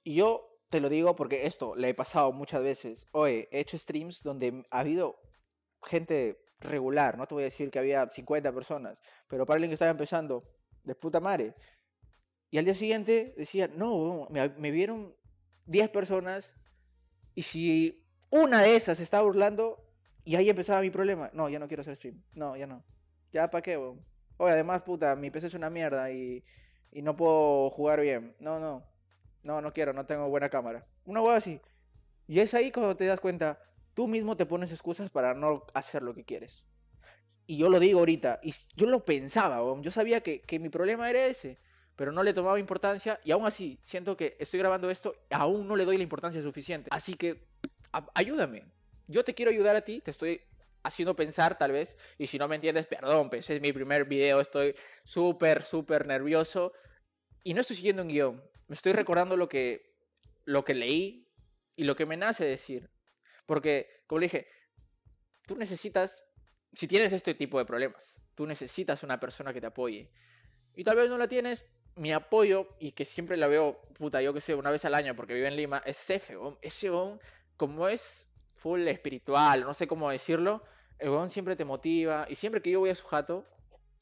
Y 0.04 0.16
yo 0.16 0.58
te 0.68 0.80
lo 0.80 0.88
digo 0.88 1.16
porque 1.16 1.46
esto 1.46 1.74
le 1.76 1.90
he 1.90 1.94
pasado 1.94 2.32
muchas 2.32 2.62
veces. 2.62 3.06
Hoy 3.12 3.48
he 3.50 3.60
hecho 3.60 3.78
streams 3.78 4.22
donde 4.22 4.64
ha 4.70 4.80
habido 4.80 5.18
gente 5.84 6.44
regular, 6.60 7.18
no 7.18 7.26
te 7.26 7.34
voy 7.34 7.42
a 7.42 7.46
decir 7.46 7.70
que 7.70 7.78
había 7.78 8.08
50 8.08 8.52
personas, 8.52 8.98
pero 9.28 9.44
para 9.44 9.56
alguien 9.56 9.70
que 9.70 9.74
estaba 9.74 9.90
empezando, 9.90 10.44
de 10.84 10.94
puta 10.94 11.20
madre. 11.20 11.54
Y 12.50 12.58
al 12.58 12.64
día 12.64 12.74
siguiente 12.74 13.34
decía, 13.36 13.68
no, 13.68 14.28
me, 14.30 14.70
vieron 14.70 15.14
10 15.66 15.90
personas 15.90 16.54
y 17.34 17.42
si 17.42 18.04
una 18.30 18.62
de 18.62 18.76
esas 18.76 19.00
estaba 19.00 19.24
burlando, 19.24 19.82
y 20.24 20.36
ahí 20.36 20.48
empezaba 20.48 20.80
mi 20.80 20.90
problema. 20.90 21.30
No, 21.32 21.48
ya 21.48 21.58
no 21.58 21.66
quiero 21.66 21.80
hacer 21.80 21.96
stream. 21.96 22.22
No, 22.34 22.56
ya 22.56 22.66
no. 22.66 22.84
Ya 23.32 23.50
para 23.50 23.62
qué, 23.62 23.76
weón. 23.76 24.04
Oye, 24.36 24.52
además, 24.52 24.82
puta, 24.82 25.16
mi 25.16 25.30
PC 25.30 25.48
es 25.48 25.54
una 25.54 25.70
mierda 25.70 26.10
y, 26.10 26.44
y 26.90 27.02
no 27.02 27.16
puedo 27.16 27.70
jugar 27.70 28.00
bien. 28.00 28.34
No, 28.38 28.60
no. 28.60 28.84
No, 29.42 29.60
no 29.60 29.72
quiero, 29.72 29.92
no 29.92 30.06
tengo 30.06 30.28
buena 30.28 30.48
cámara. 30.48 30.86
Una 31.04 31.20
hueá 31.20 31.36
así. 31.36 31.60
Y 32.28 32.38
es 32.38 32.54
ahí 32.54 32.70
cuando 32.70 32.96
te 32.96 33.04
das 33.06 33.20
cuenta, 33.20 33.58
tú 33.94 34.08
mismo 34.08 34.36
te 34.36 34.46
pones 34.46 34.70
excusas 34.70 35.10
para 35.10 35.34
no 35.34 35.64
hacer 35.74 36.02
lo 36.02 36.14
que 36.14 36.24
quieres. 36.24 36.64
Y 37.46 37.56
yo 37.56 37.68
lo 37.68 37.80
digo 37.80 37.98
ahorita, 37.98 38.40
y 38.42 38.54
yo 38.76 38.86
lo 38.86 39.04
pensaba, 39.04 39.60
yo 39.80 39.90
sabía 39.90 40.22
que, 40.22 40.42
mi 40.60 40.68
problema 40.68 41.10
era 41.10 41.26
ese. 41.26 41.58
pero 41.96 42.10
no 42.12 42.22
le 42.22 42.32
tomaba 42.32 42.58
importancia 42.58 43.20
y 43.22 43.32
aún 43.32 43.46
así 43.46 43.78
siento 43.82 44.16
que 44.16 44.36
estoy 44.40 44.58
grabando 44.58 44.90
esto, 44.90 45.14
aún 45.30 45.68
no 45.68 45.76
le 45.76 45.84
doy 45.84 45.96
la 45.98 46.02
importancia 46.02 46.40
suficiente. 46.42 46.88
Así 46.90 47.14
que 47.14 47.48
ayúdame. 48.14 48.64
Yo 49.08 49.24
te 49.24 49.34
quiero 49.34 49.50
ayudar 49.50 49.76
a 49.76 49.82
ti, 49.82 50.00
te 50.00 50.10
estoy 50.10 50.40
haciendo 50.82 51.14
pensar 51.14 51.58
tal 51.58 51.72
vez, 51.72 51.96
y 52.18 52.26
si 52.26 52.38
no 52.38 52.48
me 52.48 52.56
entiendes, 52.56 52.86
perdón, 52.86 53.30
pues 53.30 53.48
es 53.50 53.60
mi 53.60 53.72
primer 53.72 54.04
video, 54.04 54.40
estoy 54.40 54.74
súper, 55.04 55.62
súper 55.62 56.06
nervioso 56.06 56.72
y 57.44 57.54
no 57.54 57.60
estoy 57.60 57.76
siguiendo 57.76 58.02
un 58.02 58.08
guion, 58.08 58.42
me 58.68 58.74
estoy 58.74 58.92
recordando 58.92 59.36
lo 59.36 59.48
que, 59.48 59.94
lo 60.44 60.64
que 60.64 60.74
leí 60.74 61.28
y 61.76 61.84
lo 61.84 61.96
que 61.96 62.06
me 62.06 62.16
nace 62.16 62.44
decir. 62.44 62.90
Porque, 63.46 64.04
como 64.06 64.20
le 64.20 64.26
dije, 64.26 64.48
tú 65.46 65.56
necesitas, 65.56 66.24
si 66.72 66.86
tienes 66.86 67.12
este 67.12 67.34
tipo 67.34 67.58
de 67.58 67.64
problemas, 67.64 68.20
tú 68.34 68.46
necesitas 68.46 69.02
una 69.02 69.20
persona 69.20 69.52
que 69.52 69.60
te 69.60 69.66
apoye. 69.66 70.10
Y 70.74 70.84
tal 70.84 70.96
vez 70.96 71.08
no 71.08 71.18
la 71.18 71.28
tienes, 71.28 71.66
mi 71.96 72.12
apoyo, 72.12 72.68
y 72.78 72.92
que 72.92 73.04
siempre 73.04 73.36
la 73.36 73.46
veo, 73.46 73.82
puta, 73.98 74.22
yo 74.22 74.32
que 74.32 74.40
sé, 74.40 74.54
una 74.54 74.70
vez 74.70 74.84
al 74.84 74.94
año 74.94 75.14
porque 75.14 75.34
vive 75.34 75.48
en 75.48 75.56
Lima, 75.56 75.82
es 75.84 76.10
ese, 76.10 76.36
ese 76.62 76.90
como 77.56 77.88
es 77.88 78.28
full 78.54 78.86
espiritual, 78.88 79.62
no 79.62 79.74
sé 79.74 79.86
cómo 79.86 80.10
decirlo, 80.10 80.62
el 80.98 81.10
weón 81.10 81.30
siempre 81.30 81.56
te 81.56 81.64
motiva, 81.64 82.26
y 82.28 82.34
siempre 82.34 82.62
que 82.62 82.70
yo 82.70 82.80
voy 82.80 82.90
a 82.90 82.94
su 82.94 83.06
jato, 83.06 83.46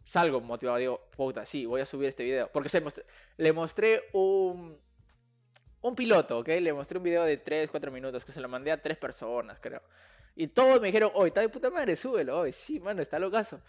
salgo 0.04 0.40
motivado, 0.40 0.78
digo, 0.78 1.09
puta, 1.16 1.47
sí, 1.47 1.66
voy 1.66 1.80
a 1.80 1.87
subir 1.87 2.09
este 2.09 2.25
video. 2.25 2.50
Porque 2.52 2.68
se 2.68 2.82
le 3.37 3.52
mostré 3.52 4.02
un, 4.12 4.78
un 5.82 5.94
piloto, 5.94 6.38
¿ok? 6.38 6.49
Le 6.49 6.72
mostré 6.72 6.99
un 6.99 7.04
video 7.04 7.25
de 7.25 7.37
3, 7.37 7.70
4 7.70 7.90
minutos 7.90 8.25
que 8.25 8.32
se 8.32 8.40
lo 8.40 8.49
mandé 8.49 8.70
a 8.70 8.80
tres 8.80 8.99
personas, 8.99 9.58
creo. 9.60 9.82
Y 10.37 10.49
todos 10.49 10.80
me 10.80 10.88
dijeron, 10.88 11.10
oye, 11.14 11.28
está 11.28 11.40
de 11.40 11.49
puta 11.49 11.70
madre, 11.70 11.96
súbelo. 11.96 12.40
Oye, 12.40 12.52
sí, 12.52 12.80
mano, 12.80 13.02
está 13.02 13.18
locazo. 13.18 13.60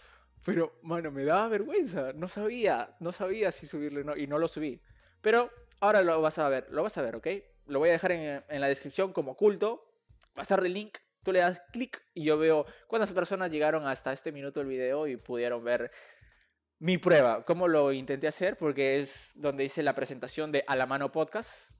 Pero, 0.44 0.78
mano, 0.82 1.10
me 1.10 1.24
daba 1.24 1.48
vergüenza. 1.48 2.12
No 2.12 2.28
sabía, 2.28 2.94
no 3.00 3.12
sabía 3.12 3.52
si 3.52 3.66
subirlo 3.66 4.04
no, 4.04 4.16
y 4.16 4.26
no 4.26 4.38
lo 4.38 4.48
subí. 4.48 4.80
Pero 5.20 5.50
ahora 5.80 6.02
lo 6.02 6.20
vas 6.20 6.38
a 6.38 6.48
ver, 6.48 6.66
lo 6.70 6.82
vas 6.82 6.96
a 6.98 7.02
ver, 7.02 7.16
¿ok? 7.16 7.26
Lo 7.66 7.78
voy 7.78 7.90
a 7.90 7.92
dejar 7.92 8.12
en, 8.12 8.44
en 8.48 8.60
la 8.60 8.68
descripción 8.68 9.12
como 9.12 9.32
oculto. 9.32 9.88
Va 10.36 10.40
a 10.40 10.42
estar 10.42 10.64
el 10.64 10.72
link. 10.72 10.98
Tú 11.22 11.32
le 11.32 11.38
das 11.38 11.62
clic 11.72 12.02
y 12.14 12.24
yo 12.24 12.36
veo 12.36 12.66
cuántas 12.88 13.12
personas 13.12 13.50
llegaron 13.50 13.86
hasta 13.86 14.12
este 14.12 14.32
minuto 14.32 14.58
del 14.58 14.68
video 14.68 15.06
y 15.06 15.16
pudieron 15.16 15.62
ver 15.62 15.92
mi 16.80 16.98
prueba. 16.98 17.44
¿Cómo 17.44 17.68
lo 17.68 17.92
intenté 17.92 18.26
hacer? 18.26 18.56
Porque 18.58 18.98
es 18.98 19.32
donde 19.36 19.62
hice 19.64 19.84
la 19.84 19.94
presentación 19.94 20.50
de 20.50 20.64
A 20.66 20.74
la 20.74 20.86
Mano 20.86 21.12
Podcast 21.12 21.70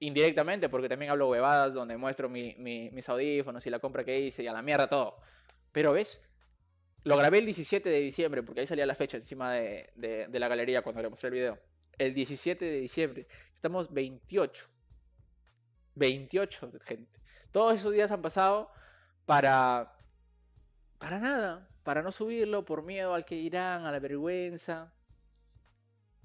indirectamente, 0.00 0.68
porque 0.68 0.88
también 0.88 1.10
hablo 1.10 1.28
huevadas 1.28 1.74
donde 1.74 1.96
muestro 1.96 2.28
mis 2.28 3.08
audífonos 3.08 3.66
y 3.66 3.70
la 3.70 3.78
compra 3.78 4.04
que 4.04 4.18
hice 4.18 4.42
y 4.42 4.46
a 4.46 4.52
la 4.52 4.62
mierda 4.62 4.88
todo. 4.88 5.16
Pero 5.72 5.92
ves, 5.92 6.28
lo 7.04 7.16
grabé 7.16 7.38
el 7.38 7.44
17 7.44 7.88
de 7.88 8.00
diciembre, 8.00 8.42
porque 8.42 8.60
ahí 8.60 8.66
salía 8.66 8.84
la 8.86 8.94
fecha 8.94 9.16
encima 9.16 9.52
de, 9.52 9.92
de, 9.94 10.38
la 10.38 10.48
galería 10.48 10.82
cuando 10.82 11.02
le 11.02 11.08
mostré 11.08 11.28
el 11.28 11.34
video. 11.34 11.58
El 11.98 12.14
17 12.14 12.64
de 12.64 12.80
diciembre. 12.80 13.26
Estamos 13.54 13.92
28. 13.92 14.68
28, 15.94 16.72
gente. 16.82 17.20
Todos 17.52 17.76
esos 17.76 17.92
días 17.92 18.10
han 18.10 18.22
pasado 18.22 18.70
para... 19.24 19.96
Para 20.98 21.18
nada. 21.18 21.68
Para 21.82 22.02
no 22.02 22.10
subirlo 22.10 22.64
por 22.64 22.82
miedo 22.82 23.14
al 23.14 23.24
que 23.24 23.36
irán, 23.36 23.86
a 23.86 23.92
la 23.92 24.00
vergüenza. 24.00 24.92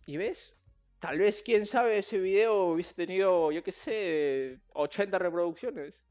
¿Y 0.06 0.18
ves? 0.18 0.61
Tal 1.02 1.18
vez, 1.18 1.42
quién 1.42 1.66
sabe, 1.66 1.98
ese 1.98 2.20
video 2.20 2.66
hubiese 2.66 2.94
tenido, 2.94 3.52
yo 3.52 3.64
qué 3.64 3.72
sé, 3.72 4.60
80 4.74 5.18
reproducciones. 5.18 6.06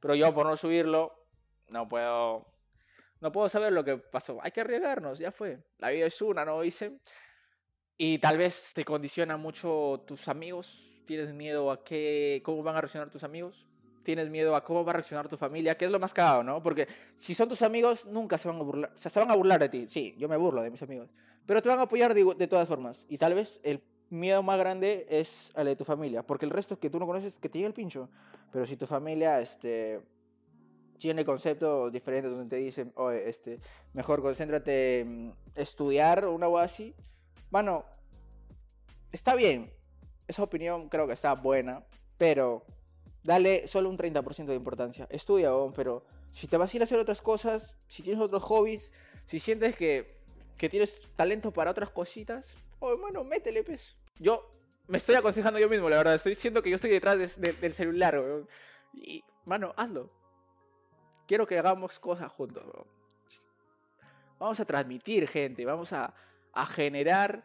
Pero 0.00 0.14
yo 0.14 0.34
por 0.34 0.44
no 0.44 0.54
subirlo, 0.54 1.14
no 1.68 1.88
puedo. 1.88 2.46
No 3.22 3.32
puedo 3.32 3.48
saber 3.48 3.72
lo 3.72 3.82
que 3.82 3.96
pasó. 3.96 4.38
Hay 4.42 4.50
que 4.50 4.60
arriesgarnos, 4.60 5.18
ya 5.18 5.30
fue. 5.30 5.64
La 5.78 5.88
vida 5.88 6.04
es 6.04 6.20
una, 6.20 6.44
¿no? 6.44 6.60
Dicen. 6.60 7.00
Y 7.96 8.18
tal 8.18 8.36
vez 8.36 8.72
te 8.74 8.84
condiciona 8.84 9.38
mucho 9.38 10.04
tus 10.06 10.28
amigos. 10.28 10.94
Tienes 11.06 11.32
miedo 11.32 11.70
a 11.70 11.82
qué, 11.82 12.42
cómo 12.44 12.62
van 12.62 12.76
a 12.76 12.82
reaccionar 12.82 13.08
tus 13.10 13.24
amigos. 13.24 13.66
Tienes 14.04 14.28
miedo 14.28 14.54
a 14.54 14.62
cómo 14.62 14.84
va 14.84 14.90
a 14.92 14.96
reaccionar 14.96 15.26
tu 15.26 15.38
familia, 15.38 15.78
que 15.78 15.86
es 15.86 15.90
lo 15.90 15.98
más 15.98 16.12
cagado, 16.12 16.42
¿no? 16.42 16.62
Porque 16.62 16.86
si 17.16 17.34
son 17.34 17.48
tus 17.48 17.62
amigos, 17.62 18.04
nunca 18.04 18.36
se 18.36 18.46
van 18.48 18.58
a 18.58 18.62
burlar. 18.62 18.90
O 18.92 18.96
sea, 18.98 19.10
se 19.10 19.20
van 19.20 19.30
a 19.30 19.36
burlar 19.36 19.58
de 19.58 19.70
ti. 19.70 19.86
Sí, 19.88 20.14
yo 20.18 20.28
me 20.28 20.36
burlo 20.36 20.60
de 20.60 20.68
mis 20.68 20.82
amigos. 20.82 21.08
Pero 21.46 21.62
te 21.62 21.70
van 21.70 21.78
a 21.78 21.84
apoyar 21.84 22.12
de, 22.12 22.34
de 22.36 22.46
todas 22.46 22.68
formas. 22.68 23.06
Y 23.08 23.16
tal 23.16 23.32
vez 23.32 23.58
el 23.62 23.82
miedo 24.10 24.42
más 24.42 24.58
grande 24.58 25.06
es 25.08 25.52
el 25.56 25.66
de 25.66 25.76
tu 25.76 25.84
familia, 25.84 26.22
porque 26.22 26.44
el 26.44 26.50
resto 26.50 26.78
que 26.78 26.90
tú 26.90 26.98
no 26.98 27.06
conoces, 27.06 27.36
que 27.36 27.48
te 27.48 27.58
llega 27.58 27.68
el 27.68 27.74
pincho. 27.74 28.08
Pero 28.52 28.66
si 28.66 28.76
tu 28.76 28.86
familia 28.86 29.40
este, 29.40 30.00
tiene 30.98 31.24
conceptos 31.24 31.92
diferentes 31.92 32.30
donde 32.30 32.56
te 32.56 32.62
dicen, 32.62 32.92
oye, 32.96 33.28
este, 33.28 33.60
mejor 33.92 34.22
concéntrate 34.22 35.00
en 35.00 35.34
estudiar 35.54 36.26
una 36.26 36.48
o 36.48 36.58
así, 36.58 36.94
bueno, 37.50 37.84
está 39.12 39.34
bien. 39.34 39.72
Esa 40.26 40.42
opinión 40.42 40.88
creo 40.88 41.06
que 41.06 41.12
está 41.12 41.34
buena, 41.34 41.84
pero 42.16 42.64
dale 43.22 43.66
solo 43.66 43.90
un 43.90 43.98
30% 43.98 44.46
de 44.46 44.54
importancia. 44.54 45.06
Estudia, 45.10 45.50
pero 45.74 46.04
si 46.30 46.46
te 46.46 46.56
vas 46.56 46.72
a 46.72 46.76
ir 46.76 46.82
a 46.82 46.84
hacer 46.84 46.98
otras 46.98 47.20
cosas, 47.20 47.76
si 47.86 48.02
tienes 48.02 48.22
otros 48.22 48.42
hobbies, 48.42 48.92
si 49.26 49.38
sientes 49.40 49.76
que, 49.76 50.18
que 50.56 50.68
tienes 50.68 51.02
talento 51.16 51.52
para 51.52 51.70
otras 51.70 51.90
cositas, 51.90 52.54
oh, 52.80 52.96
bueno, 52.96 53.24
métele, 53.24 53.62
pues. 53.62 53.96
Yo 54.18 54.50
me 54.86 54.98
estoy 54.98 55.14
aconsejando 55.14 55.58
yo 55.58 55.68
mismo, 55.68 55.88
la 55.88 55.96
verdad. 55.98 56.14
Estoy 56.14 56.30
diciendo 56.30 56.62
que 56.62 56.70
yo 56.70 56.76
estoy 56.76 56.90
detrás 56.90 57.40
del 57.40 57.72
celular, 57.72 58.18
weón. 58.18 58.48
Y, 58.92 59.24
mano, 59.44 59.72
hazlo. 59.76 60.10
Quiero 61.26 61.46
que 61.46 61.58
hagamos 61.58 61.98
cosas 61.98 62.30
juntos, 62.30 62.64
Vamos 64.38 64.60
a 64.60 64.64
transmitir, 64.64 65.26
gente. 65.26 65.64
Vamos 65.64 65.92
a, 65.92 66.12
a 66.52 66.66
generar 66.66 67.44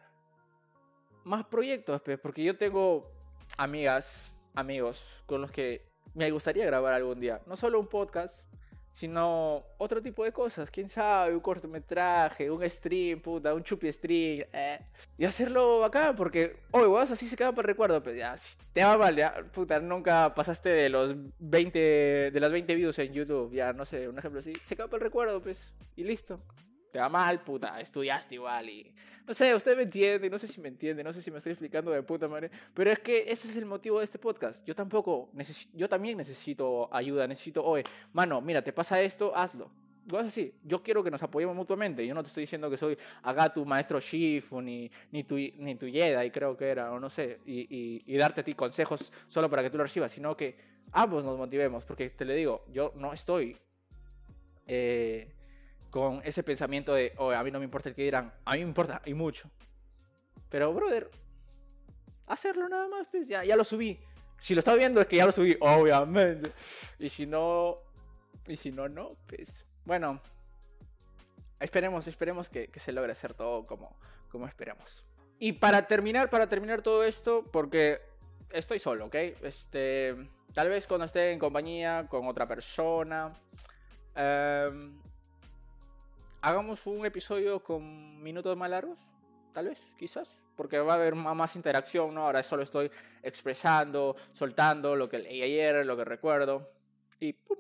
más 1.23 1.45
proyectos, 1.45 2.01
pues. 2.01 2.19
Porque 2.19 2.43
yo 2.43 2.57
tengo 2.57 3.09
amigas, 3.57 4.33
amigos 4.55 5.23
con 5.25 5.41
los 5.41 5.51
que 5.51 5.87
me 6.13 6.29
gustaría 6.31 6.65
grabar 6.65 6.93
algún 6.93 7.19
día. 7.19 7.41
No 7.45 7.55
solo 7.55 7.79
un 7.79 7.87
podcast, 7.87 8.45
sino 8.91 9.63
otro 9.77 10.01
tipo 10.01 10.23
de 10.23 10.31
cosas, 10.31 10.69
quién 10.71 10.89
sabe, 10.89 11.33
un 11.33 11.39
cortometraje, 11.39 12.49
un 12.49 12.67
stream, 12.69 13.21
puta, 13.21 13.53
un 13.53 13.63
chupi 13.63 13.91
stream, 13.91 14.45
eh. 14.51 14.79
y 15.17 15.25
hacerlo 15.25 15.83
acá, 15.83 16.13
porque, 16.15 16.57
oye, 16.71 16.87
vas 16.87 17.11
así 17.11 17.27
se 17.27 17.35
queda 17.35 17.51
para 17.51 17.67
el 17.67 17.67
recuerdo, 17.67 18.01
pero 18.03 18.15
ya, 18.17 18.35
te 18.73 18.83
va 18.83 18.97
mal, 18.97 19.15
ya, 19.15 19.33
puta, 19.53 19.79
nunca 19.79 20.33
pasaste 20.33 20.69
de 20.69 20.89
los 20.89 21.15
20, 21.39 21.79
de 22.31 22.39
las 22.39 22.51
20 22.51 22.75
videos 22.75 22.99
en 22.99 23.13
YouTube, 23.13 23.53
ya, 23.53 23.73
no 23.73 23.85
sé, 23.85 24.07
un 24.07 24.17
ejemplo 24.17 24.39
así, 24.39 24.53
se 24.63 24.75
queda 24.75 24.87
para 24.87 24.97
el 24.97 25.03
recuerdo, 25.03 25.41
pues, 25.41 25.73
y 25.95 26.03
listo 26.03 26.39
te 26.91 26.99
va 26.99 27.09
mal, 27.09 27.41
puta, 27.41 27.79
estudiaste 27.79 28.35
igual 28.35 28.69
y... 28.69 28.93
No 29.27 29.35
sé, 29.35 29.53
usted 29.53 29.77
me 29.77 29.83
entiende, 29.83 30.27
no 30.27 30.39
sé 30.39 30.47
si 30.47 30.59
me 30.59 30.69
entiende, 30.69 31.03
no 31.03 31.13
sé 31.13 31.21
si 31.21 31.29
me 31.29 31.37
estoy 31.37 31.51
explicando 31.51 31.91
de 31.91 32.01
puta 32.01 32.27
madre, 32.27 32.49
pero 32.73 32.89
es 32.89 32.97
que 32.97 33.25
ese 33.27 33.47
es 33.47 33.57
el 33.57 33.67
motivo 33.67 33.99
de 33.99 34.05
este 34.05 34.17
podcast. 34.17 34.65
Yo 34.65 34.73
tampoco, 34.73 35.29
necesito, 35.33 35.77
yo 35.77 35.87
también 35.87 36.17
necesito 36.17 36.89
ayuda, 36.91 37.27
necesito, 37.27 37.63
oye, 37.63 37.83
mano, 38.11 38.41
mira, 38.41 38.63
te 38.63 38.73
pasa 38.73 38.99
esto, 38.99 39.31
hazlo. 39.35 39.69
Vas 40.05 40.25
así, 40.25 40.55
yo 40.63 40.81
quiero 40.81 41.03
que 41.03 41.11
nos 41.11 41.21
apoyemos 41.21 41.55
mutuamente. 41.55 42.07
Yo 42.07 42.15
no 42.15 42.23
te 42.23 42.29
estoy 42.29 42.41
diciendo 42.41 42.71
que 42.71 42.77
soy 42.77 42.97
haga 43.21 43.53
tu 43.53 43.63
maestro 43.67 43.99
Shifu, 43.99 44.59
ni, 44.61 44.89
ni, 45.11 45.23
tu, 45.23 45.35
ni 45.35 45.75
tu 45.75 45.85
Jedi, 45.85 46.31
creo 46.31 46.57
que 46.57 46.67
era, 46.67 46.91
o 46.91 46.99
no 46.99 47.11
sé, 47.11 47.39
y, 47.45 47.67
y, 47.69 48.01
y 48.07 48.17
darte 48.17 48.41
a 48.41 48.43
ti 48.43 48.55
consejos 48.55 49.13
solo 49.27 49.47
para 49.47 49.61
que 49.61 49.69
tú 49.69 49.77
lo 49.77 49.83
recibas, 49.83 50.11
sino 50.11 50.35
que 50.35 50.57
ambos 50.91 51.23
nos 51.23 51.37
motivemos, 51.37 51.85
porque 51.85 52.09
te 52.09 52.25
le 52.25 52.33
digo, 52.33 52.65
yo 52.71 52.93
no 52.95 53.13
estoy... 53.13 53.55
Eh, 54.65 55.35
con 55.89 56.21
ese 56.23 56.43
pensamiento 56.43 56.93
de, 56.93 57.13
oh, 57.17 57.31
a 57.31 57.43
mí 57.43 57.51
no 57.51 57.59
me 57.59 57.65
importa 57.65 57.89
el 57.89 57.95
que 57.95 58.03
dirán, 58.03 58.33
a 58.45 58.53
mí 58.53 58.59
me 58.59 58.67
importa, 58.67 59.01
y 59.05 59.13
mucho. 59.13 59.49
Pero, 60.49 60.73
brother, 60.73 61.09
hacerlo 62.27 62.67
nada 62.69 62.87
más, 62.87 63.07
pues 63.11 63.27
ya, 63.27 63.43
ya 63.43 63.55
lo 63.55 63.63
subí. 63.63 63.99
Si 64.39 64.55
lo 64.55 64.59
estaba 64.59 64.77
viendo 64.77 65.01
es 65.01 65.07
que 65.07 65.17
ya 65.17 65.25
lo 65.25 65.31
subí, 65.31 65.57
obviamente. 65.59 66.51
Y 66.97 67.09
si 67.09 67.25
no, 67.25 67.79
y 68.47 68.55
si 68.55 68.71
no, 68.71 68.87
no, 68.87 69.17
pues, 69.27 69.65
bueno, 69.85 70.21
esperemos, 71.59 72.07
esperemos 72.07 72.49
que, 72.49 72.69
se 72.75 72.91
logre 72.91 73.11
hacer 73.11 73.33
todo 73.33 73.65
como, 73.65 73.95
como 74.29 74.47
esperamos. 74.47 75.05
Y 75.39 75.53
para 75.53 75.87
terminar, 75.87 76.29
para 76.29 76.47
terminar 76.47 76.81
todo 76.81 77.03
esto, 77.03 77.45
porque 77.51 78.01
estoy 78.49 78.79
solo, 78.79 79.05
¿ok? 79.05 79.15
Este, 79.43 80.15
tal 80.53 80.69
vez 80.69 80.87
cuando 80.87 81.05
esté 81.05 81.31
en 81.31 81.39
compañía 81.39 82.07
con 82.09 82.27
otra 82.27 82.47
persona, 82.47 83.33
eh, 84.15 84.91
hagamos 86.41 86.85
un 86.87 87.05
episodio 87.05 87.61
con 87.61 88.21
minutos 88.21 88.55
más 88.55 88.69
largos, 88.69 88.99
tal 89.53 89.67
vez, 89.67 89.95
quizás, 89.97 90.45
porque 90.55 90.79
va 90.79 90.93
a 90.93 90.95
haber 90.95 91.15
más 91.15 91.55
interacción, 91.55 92.13
¿no? 92.13 92.25
Ahora 92.25 92.43
solo 92.43 92.63
estoy 92.63 92.91
expresando, 93.23 94.15
soltando 94.33 94.95
lo 94.95 95.09
que 95.09 95.19
leí 95.19 95.41
ayer, 95.41 95.85
lo 95.85 95.97
que 95.97 96.05
recuerdo, 96.05 96.71
y 97.19 97.33
¡pum! 97.33 97.57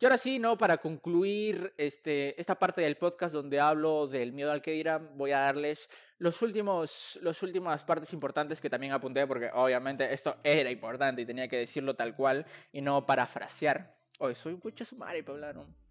Y 0.00 0.06
ahora 0.06 0.18
sí, 0.18 0.38
¿no? 0.38 0.58
Para 0.58 0.76
concluir 0.76 1.72
este, 1.78 2.38
esta 2.38 2.58
parte 2.58 2.82
del 2.82 2.96
podcast 2.96 3.32
donde 3.32 3.60
hablo 3.60 4.06
del 4.06 4.32
miedo 4.32 4.50
al 4.50 4.60
que 4.60 4.72
dirán, 4.72 5.16
voy 5.16 5.32
a 5.32 5.38
darles 5.38 5.88
los 6.18 6.42
últimos, 6.42 7.18
las 7.22 7.42
últimas 7.42 7.84
partes 7.84 8.12
importantes 8.12 8.60
que 8.60 8.68
también 8.68 8.92
apunté, 8.92 9.26
porque 9.26 9.50
obviamente 9.54 10.12
esto 10.12 10.36
era 10.42 10.70
importante 10.70 11.22
y 11.22 11.26
tenía 11.26 11.48
que 11.48 11.58
decirlo 11.58 11.94
tal 11.94 12.14
cual 12.14 12.44
y 12.72 12.82
no 12.82 13.06
parafrasear. 13.06 13.96
Hoy 14.18 14.34
soy 14.34 14.52
un 14.52 14.60
pucha 14.60 14.84
sumari, 14.84 15.22
Pablo, 15.22 15.52
¿no? 15.52 15.83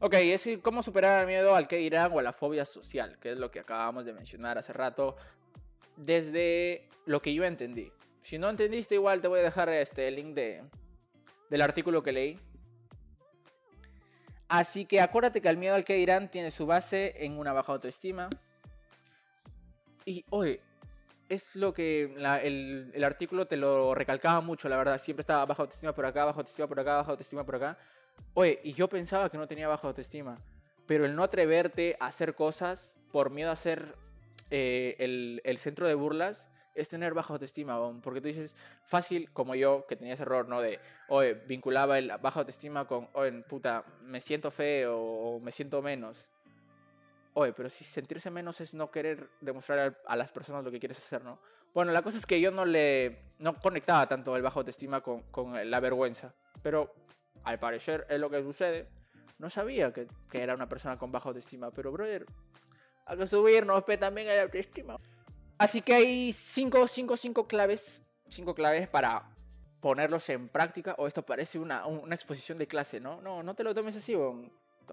Ok, 0.00 0.14
es 0.14 0.48
cómo 0.62 0.82
superar 0.82 1.22
el 1.22 1.26
miedo 1.26 1.56
al 1.56 1.66
que 1.66 1.76
dirán 1.76 2.12
o 2.12 2.18
a 2.18 2.22
la 2.22 2.32
fobia 2.32 2.64
social, 2.64 3.18
que 3.18 3.32
es 3.32 3.38
lo 3.38 3.50
que 3.50 3.60
acabamos 3.60 4.04
de 4.04 4.12
mencionar 4.12 4.58
hace 4.58 4.72
rato. 4.72 5.16
desde 5.96 6.88
lo 7.06 7.22
que 7.22 7.32
yo 7.32 7.44
entendí. 7.44 7.90
Si 8.18 8.38
no 8.38 8.50
entendiste, 8.50 8.96
igual 8.96 9.20
te 9.20 9.28
voy 9.28 9.40
a 9.40 9.44
dejar 9.44 9.68
este, 9.70 10.08
el 10.08 10.16
link 10.16 10.34
de, 10.34 10.62
del 11.48 11.62
artículo 11.62 12.02
que 12.02 12.12
leí. 12.12 12.40
Así 14.48 14.84
que 14.84 15.00
acuérdate 15.00 15.40
que 15.40 15.48
el 15.48 15.56
miedo 15.56 15.74
al 15.74 15.84
que 15.84 15.94
dirán 15.94 16.30
tiene 16.30 16.50
su 16.50 16.66
base 16.66 17.14
en 17.24 17.38
una 17.38 17.52
baja 17.52 17.72
autoestima. 17.72 18.28
Y, 20.04 20.24
oye, 20.30 20.60
es 21.28 21.56
lo 21.56 21.72
que 21.72 22.04
el, 22.04 22.90
el, 22.94 23.04
artículo 23.04 23.46
te 23.46 23.56
lo 23.56 23.94
recalcaba 23.94 24.40
mucho, 24.40 24.68
la 24.68 24.76
verdad. 24.76 24.98
Siempre 24.98 25.22
estaba 25.22 25.44
baja 25.46 25.62
autoestima 25.62 25.92
por 25.92 26.06
acá, 26.06 26.24
baja 26.24 26.38
autoestima 26.38 26.66
por 26.68 26.78
acá, 26.78 26.96
baja 26.96 27.10
autoestima 27.10 27.44
por 27.44 27.56
acá. 27.56 27.78
Oye, 28.34 28.60
y 28.62 28.74
yo 28.74 28.88
pensaba 28.88 29.30
que 29.30 29.38
no 29.38 29.46
tenía 29.46 29.68
baja 29.68 29.88
autoestima. 29.88 30.38
Pero 30.86 31.04
el 31.04 31.16
no 31.16 31.22
atreverte 31.22 31.96
a 32.00 32.06
hacer 32.06 32.34
cosas 32.34 32.96
por 33.10 33.30
miedo 33.30 33.50
a 33.50 33.56
ser 33.56 33.96
eh, 34.50 34.94
el, 34.98 35.40
el, 35.44 35.58
centro 35.58 35.86
de 35.86 35.94
burlas 35.94 36.48
es 36.74 36.88
tener 36.88 37.14
baja 37.14 37.32
autoestima, 37.32 37.78
porque 38.02 38.20
tú 38.20 38.28
dices, 38.28 38.54
fácil 38.84 39.30
como 39.32 39.54
yo, 39.54 39.86
que 39.88 39.96
tenía 39.96 40.14
ese 40.14 40.22
error, 40.22 40.46
¿no? 40.48 40.60
De, 40.60 40.78
oye, 41.08 41.34
vinculaba 41.34 41.98
el 41.98 42.12
baja 42.20 42.40
autoestima 42.40 42.86
con, 42.86 43.08
oye, 43.14 43.32
puta, 43.42 43.84
me 44.02 44.20
siento 44.20 44.50
feo 44.50 44.96
o 44.98 45.40
me 45.40 45.50
siento 45.50 45.80
menos. 45.82 46.28
Oye, 47.32 47.52
pero 47.52 47.68
si 47.68 47.84
sentirse 47.84 48.30
menos 48.30 48.60
es 48.60 48.74
no 48.74 48.90
querer 48.90 49.28
demostrar 49.40 50.00
a 50.06 50.16
las 50.16 50.30
personas 50.30 50.64
lo 50.64 50.70
que 50.70 50.78
quieres 50.78 50.98
hacer, 50.98 51.24
¿no? 51.24 51.38
Bueno, 51.74 51.92
la 51.92 52.02
cosa 52.02 52.18
es 52.18 52.26
que 52.26 52.40
yo 52.40 52.50
no 52.50 52.64
le, 52.64 53.34
no 53.38 53.54
conectaba 53.60 54.06
tanto 54.06 54.36
el 54.36 54.42
baja 54.42 54.60
autoestima 54.60 55.00
con, 55.02 55.22
con 55.30 55.70
la 55.70 55.80
vergüenza, 55.80 56.34
pero 56.62 56.94
al 57.46 57.60
parecer 57.60 58.06
es 58.10 58.18
lo 58.18 58.28
que 58.28 58.42
sucede. 58.42 58.88
No 59.38 59.48
sabía 59.48 59.92
que, 59.92 60.08
era 60.32 60.54
una 60.54 60.68
persona 60.68 60.98
con 60.98 61.12
baja 61.12 61.28
autoestima, 61.28 61.70
pero 61.70 61.92
brother, 61.92 62.26
hay 63.06 63.16
que 63.16 63.26
subirnos, 63.26 63.84
pero 63.84 64.00
también 64.00 64.28
hay 64.28 64.38
autoestima. 64.38 64.98
Así 65.56 65.80
que 65.80 65.94
hay 65.94 66.32
5, 66.32 66.88
5, 66.88 67.16
5 67.16 67.46
claves, 67.46 68.02
5 68.26 68.54
claves 68.54 68.88
para 68.88 69.30
ponerlos 69.80 70.28
en 70.28 70.48
práctica. 70.48 70.96
O 70.98 71.06
esto 71.06 71.22
parece 71.22 71.60
una, 71.60 71.86
una, 71.86 72.16
exposición 72.16 72.58
de 72.58 72.66
clase, 72.66 72.98
¿no? 72.98 73.20
No, 73.22 73.44
no 73.44 73.54
te 73.54 73.62
lo 73.62 73.74
tomes 73.74 73.94
así, 73.94 74.16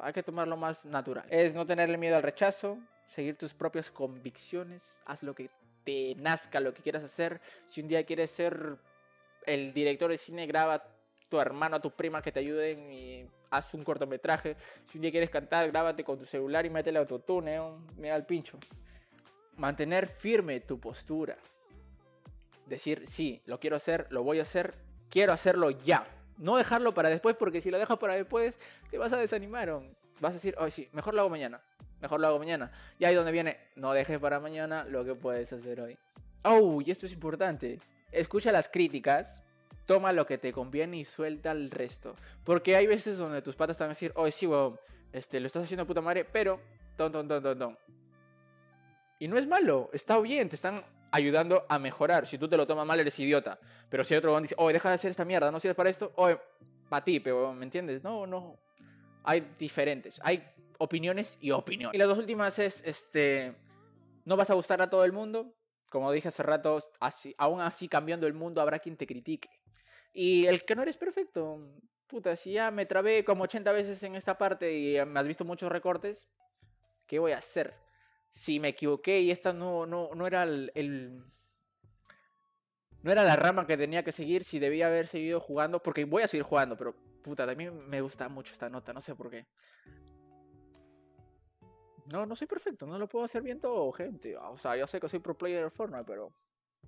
hay 0.01 0.13
que 0.13 0.21
tomarlo 0.21 0.55
más 0.55 0.85
natural. 0.85 1.25
Es 1.29 1.55
no 1.55 1.65
tenerle 1.65 1.97
miedo 1.97 2.15
al 2.15 2.23
rechazo, 2.23 2.77
seguir 3.07 3.35
tus 3.35 3.55
propias 3.55 3.89
convicciones, 3.89 4.95
haz 5.05 5.23
lo 5.23 5.33
que 5.33 5.49
te 5.83 6.15
nazca, 6.21 6.59
lo 6.59 6.71
que 6.71 6.83
quieras 6.83 7.03
hacer. 7.03 7.41
Si 7.67 7.81
un 7.81 7.87
día 7.87 8.05
quieres 8.05 8.29
ser 8.29 8.77
el 9.47 9.73
director 9.73 10.11
de 10.11 10.17
cine, 10.17 10.45
graba 10.45 10.83
tu 11.33 11.39
hermano, 11.39 11.77
a 11.77 11.79
tu 11.79 11.89
prima 11.89 12.21
que 12.21 12.31
te 12.31 12.41
ayuden 12.41 12.93
y 12.93 13.25
haz 13.49 13.73
un 13.73 13.83
cortometraje. 13.83 14.55
Si 14.85 14.99
un 14.99 15.01
día 15.01 15.09
quieres 15.09 15.31
cantar, 15.31 15.71
grábate 15.71 16.03
con 16.03 16.19
tu 16.19 16.25
celular 16.25 16.63
y 16.63 16.69
métele 16.69 16.99
autotune, 16.99 17.55
¿eh? 17.55 17.61
mira 17.97 18.15
el 18.15 18.23
pincho. 18.23 18.59
Mantener 19.57 20.05
firme 20.05 20.59
tu 20.59 20.79
postura. 20.79 21.35
Decir, 22.67 23.07
sí, 23.07 23.41
lo 23.47 23.59
quiero 23.59 23.77
hacer, 23.77 24.05
lo 24.11 24.21
voy 24.21 24.37
a 24.37 24.43
hacer, 24.43 24.75
quiero 25.09 25.33
hacerlo 25.33 25.71
ya. 25.71 26.05
No 26.37 26.55
dejarlo 26.55 26.93
para 26.93 27.09
después, 27.09 27.35
porque 27.35 27.61
si 27.61 27.71
lo 27.71 27.79
dejas 27.79 27.97
para 27.97 28.13
después, 28.13 28.55
te 28.91 28.99
vas 28.99 29.11
a 29.11 29.17
desanimar. 29.17 29.71
Vas 30.19 30.33
a 30.33 30.35
decir, 30.35 30.53
oh, 30.59 30.69
sí, 30.69 30.87
mejor 30.91 31.15
lo 31.15 31.21
hago 31.21 31.31
mañana. 31.31 31.61
Mejor 31.99 32.19
lo 32.19 32.27
hago 32.27 32.37
mañana. 32.37 32.71
Y 32.99 33.05
ahí 33.05 33.15
donde 33.15 33.31
viene, 33.31 33.57
no 33.75 33.91
dejes 33.93 34.19
para 34.19 34.39
mañana 34.39 34.83
lo 34.83 35.03
que 35.03 35.15
puedes 35.15 35.51
hacer 35.51 35.81
hoy. 35.81 35.97
Oh, 36.43 36.79
y 36.79 36.91
esto 36.91 37.07
es 37.07 37.11
importante. 37.11 37.79
Escucha 38.11 38.51
las 38.51 38.69
críticas, 38.69 39.41
toma 39.85 40.11
lo 40.13 40.25
que 40.25 40.37
te 40.37 40.53
conviene 40.53 40.97
y 40.97 41.05
suelta 41.05 41.51
el 41.51 41.69
resto. 41.69 42.15
Porque 42.43 42.75
hay 42.75 42.87
veces 42.87 43.17
donde 43.17 43.41
tus 43.41 43.55
patas 43.55 43.75
están 43.75 43.87
a 43.87 43.89
decir, 43.89 44.11
oh, 44.15 44.29
sí, 44.31 44.47
weón, 44.47 44.79
este, 45.11 45.39
lo 45.39 45.47
estás 45.47 45.63
haciendo 45.63 45.85
puta 45.85 46.01
madre, 46.01 46.25
pero, 46.25 46.59
ton, 46.97 47.11
ton, 47.11 47.27
ton, 47.27 47.43
ton, 47.43 47.59
ton. 47.59 47.77
Y 49.19 49.27
no 49.27 49.37
es 49.37 49.47
malo, 49.47 49.89
está 49.93 50.19
bien, 50.19 50.49
te 50.49 50.55
están 50.55 50.83
ayudando 51.11 51.65
a 51.69 51.79
mejorar. 51.79 52.27
Si 52.27 52.37
tú 52.37 52.47
te 52.49 52.57
lo 52.57 52.65
tomas 52.65 52.85
mal, 52.85 52.99
eres 52.99 53.17
idiota. 53.19 53.59
Pero 53.89 54.03
si 54.03 54.15
otro 54.15 54.39
dice, 54.41 54.55
oh, 54.57 54.71
deja 54.71 54.89
de 54.89 54.95
hacer 54.95 55.11
esta 55.11 55.23
mierda, 55.23 55.51
no 55.51 55.59
sirves 55.59 55.75
para 55.75 55.89
esto, 55.89 56.11
oh, 56.15 56.29
para 56.89 57.03
ti, 57.03 57.19
pero, 57.19 57.53
¿me 57.53 57.63
entiendes? 57.63 58.03
No, 58.03 58.25
no. 58.25 58.57
Hay 59.23 59.53
diferentes, 59.57 60.19
hay 60.23 60.43
opiniones 60.79 61.37
y 61.39 61.51
opiniones. 61.51 61.95
Y 61.95 61.97
las 61.97 62.07
dos 62.07 62.17
últimas 62.17 62.59
es, 62.59 62.83
este, 62.85 63.55
no 64.25 64.35
vas 64.35 64.49
a 64.49 64.53
gustar 64.53 64.81
a 64.81 64.89
todo 64.89 65.05
el 65.05 65.13
mundo. 65.13 65.53
Como 65.89 66.11
dije 66.11 66.27
hace 66.27 66.43
rato, 66.43 66.79
así, 66.99 67.35
aún 67.37 67.61
así 67.61 67.87
cambiando 67.87 68.25
el 68.25 68.33
mundo 68.33 68.61
habrá 68.61 68.79
quien 68.79 68.97
te 68.97 69.05
critique. 69.05 69.49
Y 70.13 70.45
el 70.45 70.63
que 70.63 70.75
no 70.75 70.83
eres 70.83 70.97
perfecto, 70.97 71.59
puta, 72.07 72.35
si 72.35 72.53
ya 72.53 72.69
me 72.69 72.85
trabé 72.85 73.25
como 73.25 73.43
80 73.45 73.71
veces 73.71 74.01
en 74.03 74.15
esta 74.15 74.37
parte 74.37 74.71
y 74.71 75.05
me 75.05 75.19
has 75.19 75.27
visto 75.27 75.43
muchos 75.43 75.71
recortes, 75.71 76.29
¿qué 77.07 77.17
voy 77.17 77.31
a 77.31 77.39
hacer? 77.39 77.73
Si 78.29 78.59
me 78.59 78.69
equivoqué 78.69 79.19
y 79.21 79.31
esta 79.31 79.51
no, 79.53 79.87
no, 79.87 80.13
no 80.13 80.27
era 80.27 80.43
el, 80.43 81.23
No 83.01 83.11
era 83.11 83.23
la 83.23 83.35
rama 83.35 83.65
que 83.65 83.75
tenía 83.75 84.03
que 84.03 84.11
seguir, 84.11 84.43
si 84.43 84.59
debía 84.59 84.87
haber 84.87 85.07
seguido 85.07 85.39
jugando, 85.39 85.81
porque 85.81 86.05
voy 86.05 86.21
a 86.21 86.27
seguir 86.27 86.43
jugando, 86.43 86.77
pero 86.77 86.95
puta, 87.23 87.47
también 87.47 87.87
me 87.89 88.01
gusta 88.01 88.29
mucho 88.29 88.53
esta 88.53 88.69
nota, 88.69 88.93
no 88.93 89.01
sé 89.01 89.15
por 89.15 89.31
qué. 89.31 89.47
No, 92.11 92.25
no 92.25 92.35
soy 92.35 92.47
perfecto, 92.47 92.85
no 92.85 92.99
lo 92.99 93.07
puedo 93.07 93.25
hacer 93.25 93.41
bien 93.41 93.59
todo, 93.59 93.91
gente. 93.91 94.37
O 94.37 94.57
sea, 94.57 94.75
yo 94.75 94.85
sé 94.85 94.99
que 94.99 95.09
soy 95.09 95.19
pro 95.19 95.37
player 95.37 95.63
de 95.63 95.69
Fortnite, 95.69 96.03
pero 96.05 96.33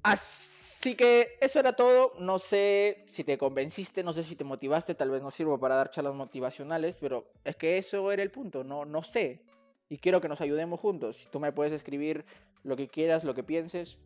Así 0.05 0.93
que 0.93 1.35
eso 1.41 1.59
era 1.59 1.75
todo. 1.75 2.13
No 2.19 2.37
sé 2.37 3.05
si 3.09 3.23
te 3.23 3.39
convenciste, 3.39 4.03
no 4.03 4.13
sé 4.13 4.23
si 4.23 4.35
te 4.35 4.43
motivaste, 4.43 4.93
tal 4.93 5.09
vez 5.09 5.23
no 5.23 5.31
sirvo 5.31 5.59
para 5.59 5.73
dar 5.73 5.89
charlas 5.89 6.13
motivacionales, 6.13 6.97
pero 6.97 7.31
es 7.43 7.55
que 7.55 7.79
eso 7.79 8.11
era 8.11 8.21
el 8.21 8.29
punto, 8.29 8.63
no, 8.63 8.85
no 8.85 9.01
sé. 9.01 9.41
Y 9.89 9.97
quiero 9.97 10.21
que 10.21 10.29
nos 10.29 10.41
ayudemos 10.41 10.79
juntos. 10.79 11.27
Tú 11.31 11.39
me 11.39 11.51
puedes 11.51 11.73
escribir 11.73 12.23
lo 12.61 12.75
que 12.75 12.87
quieras, 12.87 13.23
lo 13.23 13.33
que 13.33 13.41
pienses, 13.41 13.99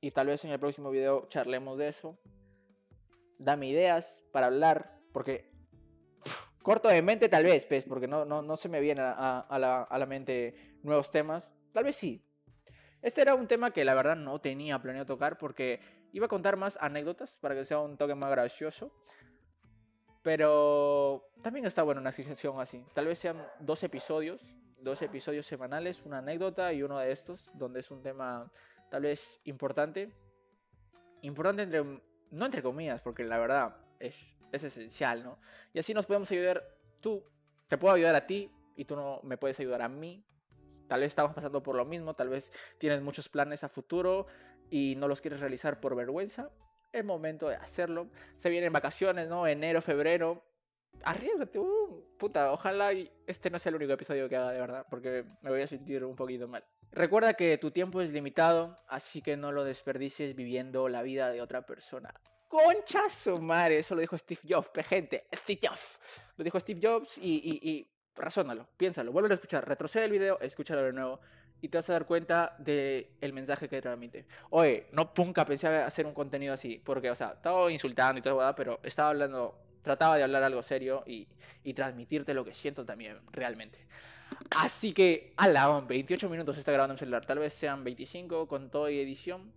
y 0.00 0.12
tal 0.12 0.28
vez 0.28 0.42
en 0.46 0.50
el 0.50 0.58
próximo 0.58 0.90
video 0.90 1.26
charlemos 1.28 1.76
de 1.76 1.88
eso. 1.88 2.18
Dame 3.38 3.68
ideas 3.68 4.24
para 4.32 4.46
hablar, 4.46 4.98
porque 5.12 5.50
corto 6.62 6.88
de 6.88 7.02
mente 7.02 7.28
tal 7.28 7.44
vez, 7.44 7.66
pues, 7.66 7.84
porque 7.84 8.08
no, 8.08 8.24
no, 8.24 8.40
no 8.40 8.56
se 8.56 8.70
me 8.70 8.80
vienen 8.80 9.04
a, 9.04 9.58
la, 9.58 9.82
a 9.82 9.98
la 9.98 10.06
mente 10.06 10.78
nuevos 10.82 11.10
temas. 11.10 11.50
Tal 11.72 11.84
vez 11.84 11.96
sí, 11.96 12.25
este 13.06 13.22
era 13.22 13.36
un 13.36 13.46
tema 13.46 13.70
que 13.70 13.84
la 13.84 13.94
verdad 13.94 14.16
no 14.16 14.40
tenía 14.40 14.80
planeado 14.82 15.06
tocar 15.06 15.38
porque 15.38 15.78
iba 16.12 16.26
a 16.26 16.28
contar 16.28 16.56
más 16.56 16.76
anécdotas 16.80 17.38
para 17.38 17.54
que 17.54 17.64
sea 17.64 17.78
un 17.78 17.96
toque 17.96 18.16
más 18.16 18.32
gracioso. 18.32 18.92
Pero 20.22 21.30
también 21.40 21.66
está 21.66 21.84
bueno 21.84 22.00
una 22.00 22.10
situación 22.10 22.58
así. 22.60 22.84
Tal 22.94 23.06
vez 23.06 23.20
sean 23.20 23.46
dos 23.60 23.84
episodios, 23.84 24.56
dos 24.80 25.02
episodios 25.02 25.46
semanales, 25.46 26.04
una 26.04 26.18
anécdota 26.18 26.72
y 26.72 26.82
uno 26.82 26.98
de 26.98 27.12
estos, 27.12 27.52
donde 27.54 27.78
es 27.78 27.92
un 27.92 28.02
tema 28.02 28.50
tal 28.90 29.02
vez 29.02 29.40
importante. 29.44 30.10
Importante 31.22 31.62
entre, 31.62 31.84
no 32.32 32.44
entre 32.44 32.60
comillas, 32.60 33.02
porque 33.02 33.22
la 33.22 33.38
verdad 33.38 33.76
es, 34.00 34.36
es 34.50 34.64
esencial, 34.64 35.22
¿no? 35.22 35.38
Y 35.72 35.78
así 35.78 35.94
nos 35.94 36.06
podemos 36.06 36.28
ayudar, 36.32 36.76
tú, 37.00 37.22
te 37.68 37.78
puedo 37.78 37.94
ayudar 37.94 38.16
a 38.16 38.26
ti 38.26 38.50
y 38.74 38.84
tú 38.84 38.96
no 38.96 39.20
me 39.22 39.36
puedes 39.36 39.60
ayudar 39.60 39.82
a 39.82 39.88
mí 39.88 40.26
Tal 40.86 41.00
vez 41.00 41.08
estamos 41.08 41.34
pasando 41.34 41.62
por 41.62 41.74
lo 41.74 41.84
mismo, 41.84 42.14
tal 42.14 42.28
vez 42.28 42.52
tienes 42.78 43.02
muchos 43.02 43.28
planes 43.28 43.64
a 43.64 43.68
futuro 43.68 44.26
y 44.70 44.94
no 44.96 45.08
los 45.08 45.20
quieres 45.20 45.40
realizar 45.40 45.80
por 45.80 45.94
vergüenza. 45.96 46.50
Es 46.92 47.04
momento 47.04 47.48
de 47.48 47.56
hacerlo. 47.56 48.08
Se 48.36 48.48
vienen 48.48 48.72
vacaciones, 48.72 49.28
¿no? 49.28 49.46
Enero, 49.46 49.82
febrero. 49.82 50.44
Arriesgate, 51.02 51.58
uh, 51.58 52.16
puta, 52.16 52.52
ojalá 52.52 52.92
y 52.92 53.10
este 53.26 53.50
no 53.50 53.58
sea 53.58 53.70
el 53.70 53.76
único 53.76 53.92
episodio 53.92 54.28
que 54.28 54.36
haga 54.36 54.52
de 54.52 54.60
verdad, 54.60 54.86
porque 54.88 55.24
me 55.42 55.50
voy 55.50 55.60
a 55.60 55.66
sentir 55.66 56.02
un 56.04 56.16
poquito 56.16 56.48
mal. 56.48 56.64
Recuerda 56.90 57.34
que 57.34 57.58
tu 57.58 57.70
tiempo 57.70 58.00
es 58.00 58.10
limitado, 58.10 58.78
así 58.88 59.20
que 59.20 59.36
no 59.36 59.52
lo 59.52 59.64
desperdicies 59.64 60.34
viviendo 60.34 60.88
la 60.88 61.02
vida 61.02 61.30
de 61.30 61.42
otra 61.42 61.66
persona. 61.66 62.14
Concha 62.48 63.10
su 63.10 63.38
madre, 63.42 63.78
eso 63.78 63.94
lo 63.94 64.00
dijo 64.00 64.16
Steve 64.16 64.40
Jobs, 64.48 64.70
gente, 64.86 65.26
Steve 65.34 65.60
Jobs. 65.68 66.00
Lo 66.36 66.44
dijo 66.44 66.58
Steve 66.58 66.80
Jobs 66.82 67.18
y 67.18 67.86
razónalo, 68.16 68.66
piénsalo, 68.76 69.12
vuelve 69.12 69.30
a 69.30 69.34
escuchar, 69.34 69.66
retrocede 69.66 70.06
el 70.06 70.10
video, 70.10 70.40
escúchalo 70.40 70.82
de 70.82 70.92
nuevo 70.92 71.20
y 71.60 71.68
te 71.68 71.78
vas 71.78 71.88
a 71.90 71.94
dar 71.94 72.06
cuenta 72.06 72.54
del 72.58 73.08
el 73.20 73.32
mensaje 73.32 73.68
que 73.68 73.80
transmite. 73.80 74.26
Oye, 74.50 74.86
no 74.92 75.12
nunca 75.16 75.44
pensé 75.44 75.68
hacer 75.68 76.06
un 76.06 76.14
contenido 76.14 76.54
así, 76.54 76.80
porque, 76.84 77.10
o 77.10 77.14
sea, 77.14 77.32
estaba 77.36 77.70
insultando 77.70 78.18
y 78.18 78.22
todo, 78.22 78.54
pero 78.54 78.80
estaba 78.82 79.10
hablando, 79.10 79.58
trataba 79.82 80.16
de 80.16 80.22
hablar 80.22 80.42
algo 80.42 80.62
serio 80.62 81.02
y, 81.06 81.26
y 81.64 81.74
transmitirte 81.74 82.34
lo 82.34 82.44
que 82.44 82.52
siento 82.52 82.84
también, 82.84 83.18
realmente. 83.32 83.78
Así 84.56 84.92
que, 84.92 85.32
a 85.36 85.48
la 85.48 85.80
28 85.80 86.28
minutos 86.28 86.58
está 86.58 86.72
grabando 86.72 86.94
en 86.94 86.98
celular, 86.98 87.24
tal 87.24 87.38
vez 87.38 87.54
sean 87.54 87.84
25 87.84 88.48
con 88.48 88.70
todo 88.70 88.90
y 88.90 89.00
edición. 89.00 89.52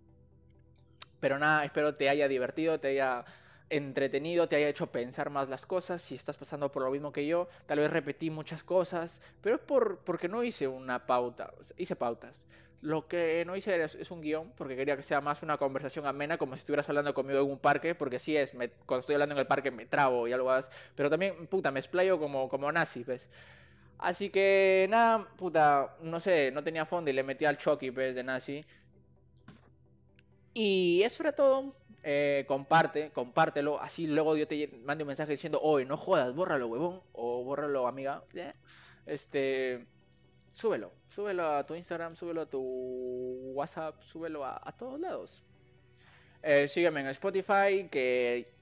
Pero 1.20 1.38
nada, 1.38 1.64
espero 1.64 1.94
te 1.94 2.08
haya 2.08 2.28
divertido, 2.28 2.80
te 2.80 2.88
haya 2.88 3.24
entretenido, 3.70 4.48
te 4.48 4.56
haya 4.56 4.68
hecho 4.68 4.88
pensar 4.88 5.30
más 5.30 5.48
las 5.48 5.64
cosas, 5.64 6.02
si 6.02 6.16
estás 6.16 6.36
pasando 6.36 6.70
por 6.70 6.82
lo 6.82 6.90
mismo 6.90 7.12
que 7.12 7.26
yo, 7.26 7.48
tal 7.66 7.78
vez 7.78 7.90
repetí 7.90 8.28
muchas 8.28 8.62
cosas, 8.62 9.22
pero 9.40 9.56
es 9.56 9.62
por, 9.62 9.98
porque 9.98 10.28
no 10.28 10.42
hice 10.42 10.68
una 10.68 11.06
pauta, 11.06 11.52
hice 11.76 11.96
pautas. 11.96 12.44
Lo 12.82 13.06
que 13.08 13.44
no 13.46 13.56
hice 13.56 13.82
es, 13.82 14.10
un 14.10 14.22
guion, 14.22 14.52
porque 14.56 14.74
quería 14.74 14.96
que 14.96 15.02
sea 15.02 15.20
más 15.20 15.42
una 15.42 15.58
conversación 15.58 16.06
amena, 16.06 16.38
como 16.38 16.54
si 16.54 16.60
estuvieras 16.60 16.88
hablando 16.88 17.12
conmigo 17.12 17.40
en 17.40 17.50
un 17.50 17.58
parque, 17.58 17.94
porque 17.94 18.18
sí 18.18 18.36
es, 18.36 18.52
cuando 18.86 19.00
estoy 19.00 19.14
hablando 19.14 19.34
en 19.34 19.40
el 19.40 19.46
parque 19.46 19.70
me 19.70 19.86
trabo 19.86 20.26
y 20.26 20.32
algo 20.32 20.48
más, 20.48 20.70
pero 20.94 21.10
también, 21.10 21.46
puta, 21.46 21.70
me 21.70 21.80
explayo 21.80 22.18
como, 22.18 22.48
como 22.48 22.72
nazi, 22.72 23.04
¿ves? 23.04 23.28
Así 23.98 24.30
que, 24.30 24.86
nada, 24.88 25.28
puta, 25.36 25.96
no 26.00 26.20
sé, 26.20 26.50
no 26.52 26.64
tenía 26.64 26.86
fondo 26.86 27.10
y 27.10 27.12
le 27.12 27.22
metí 27.22 27.44
al 27.44 27.58
Chucky, 27.58 27.90
¿ves? 27.90 28.14
De 28.14 28.22
nazi. 28.24 28.64
Y 30.54 31.02
eso 31.04 31.22
era 31.22 31.32
todo. 31.32 31.74
Eh, 32.02 32.44
comparte, 32.48 33.10
compártelo. 33.10 33.80
Así 33.80 34.06
luego 34.06 34.36
yo 34.36 34.46
te 34.46 34.68
mando 34.84 35.04
un 35.04 35.08
mensaje 35.08 35.32
diciendo, 35.32 35.60
oye, 35.62 35.84
no 35.84 35.96
jodas, 35.96 36.34
bórralo, 36.34 36.68
huevón. 36.68 37.00
O 37.12 37.44
bórralo, 37.44 37.86
amiga. 37.86 38.22
Este. 39.06 39.86
Súbelo. 40.52 40.92
Súbelo 41.08 41.46
a 41.46 41.66
tu 41.66 41.74
Instagram, 41.74 42.16
súbelo 42.16 42.42
a 42.42 42.46
tu 42.46 42.60
WhatsApp, 43.54 44.02
súbelo 44.02 44.44
a, 44.44 44.74
todos 44.76 44.98
lados. 44.98 45.42
Eh, 46.42 46.66
sígueme 46.68 47.00
en 47.00 47.08
Spotify, 47.08 47.88
que 47.90 48.52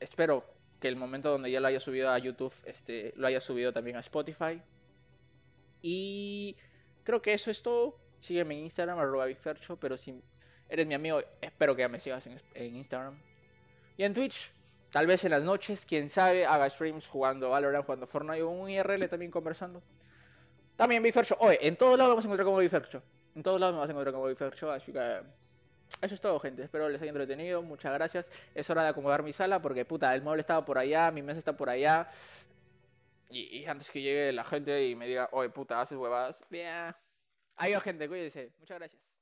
espero 0.00 0.44
que 0.80 0.88
el 0.88 0.96
momento 0.96 1.30
donde 1.30 1.50
ya 1.50 1.60
lo 1.60 1.68
haya 1.68 1.78
subido 1.78 2.10
a 2.10 2.18
YouTube, 2.18 2.52
este, 2.64 3.12
lo 3.16 3.26
haya 3.26 3.40
subido 3.40 3.72
también 3.72 3.96
a 3.96 4.00
Spotify. 4.00 4.60
Y 5.82 6.56
creo 7.04 7.22
que 7.22 7.32
eso 7.32 7.50
es 7.50 7.62
todo. 7.62 7.96
Sígueme 8.18 8.54
en 8.58 8.64
Instagram, 8.64 8.98
arroba 8.98 9.26
Fercho, 9.34 9.78
pero 9.78 9.96
si 9.96 10.22
eres 10.70 10.86
mi 10.86 10.94
amigo, 10.94 11.20
espero 11.40 11.74
que 11.74 11.86
me 11.88 12.00
sigas 12.00 12.26
en, 12.26 12.76
Instagram. 12.76 13.18
Y 13.96 14.04
en 14.04 14.14
Twitch, 14.14 14.52
tal 14.90 15.06
vez 15.06 15.24
en 15.24 15.32
las 15.32 15.42
noches, 15.42 15.84
quién 15.84 16.08
sabe, 16.08 16.46
haga 16.46 16.70
streams 16.70 17.08
jugando 17.08 17.50
Valorant, 17.50 17.84
jugando 17.84 18.06
Fortnite 18.06 18.42
o 18.42 18.50
un 18.50 18.70
IRL 18.70 19.08
también 19.08 19.30
conversando. 19.30 19.82
También 20.76 21.02
Big 21.02 21.12
Fercho. 21.12 21.36
Oye, 21.40 21.58
en 21.60 21.76
todos 21.76 21.98
lados 21.98 22.16
vas 22.16 22.24
a 22.24 22.28
encontrar 22.28 22.46
como 22.46 22.58
Big 22.58 22.70
Fercho. 22.70 23.02
En 23.34 23.42
todos 23.42 23.60
lados 23.60 23.74
me 23.74 23.80
vas 23.80 23.88
a 23.88 23.92
encontrar 23.92 24.14
como 24.14 24.26
Big 24.26 24.36
Fercho, 24.36 24.70
así 24.70 24.92
que... 24.92 25.20
Eso 26.00 26.14
es 26.14 26.20
todo, 26.20 26.38
gente. 26.38 26.62
Espero 26.62 26.88
les 26.88 27.02
haya 27.02 27.10
entretenido. 27.10 27.62
Muchas 27.62 27.92
gracias. 27.92 28.30
Es 28.54 28.70
hora 28.70 28.84
de 28.84 28.88
acomodar 28.88 29.22
mi 29.22 29.32
sala 29.32 29.60
porque, 29.60 29.84
puta, 29.84 30.14
el 30.14 30.22
mueble 30.22 30.40
estaba 30.40 30.64
por 30.64 30.78
allá, 30.78 31.10
mi 31.10 31.20
mesa 31.20 31.38
está 31.38 31.56
por 31.56 31.68
allá. 31.68 32.08
Y, 33.28 33.64
antes 33.66 33.90
que 33.90 34.00
llegue 34.02 34.32
la 34.32 34.44
gente 34.44 34.88
y 34.88 34.96
me 34.96 35.06
diga, 35.06 35.28
oye, 35.32 35.50
puta, 35.50 35.80
haces 35.80 35.98
huevadas. 35.98 36.44
Yeah. 36.50 36.98
Adiós, 37.56 37.82
gente. 37.82 38.08
Cuídense. 38.08 38.52
Muchas 38.58 38.78
gracias. 38.78 39.14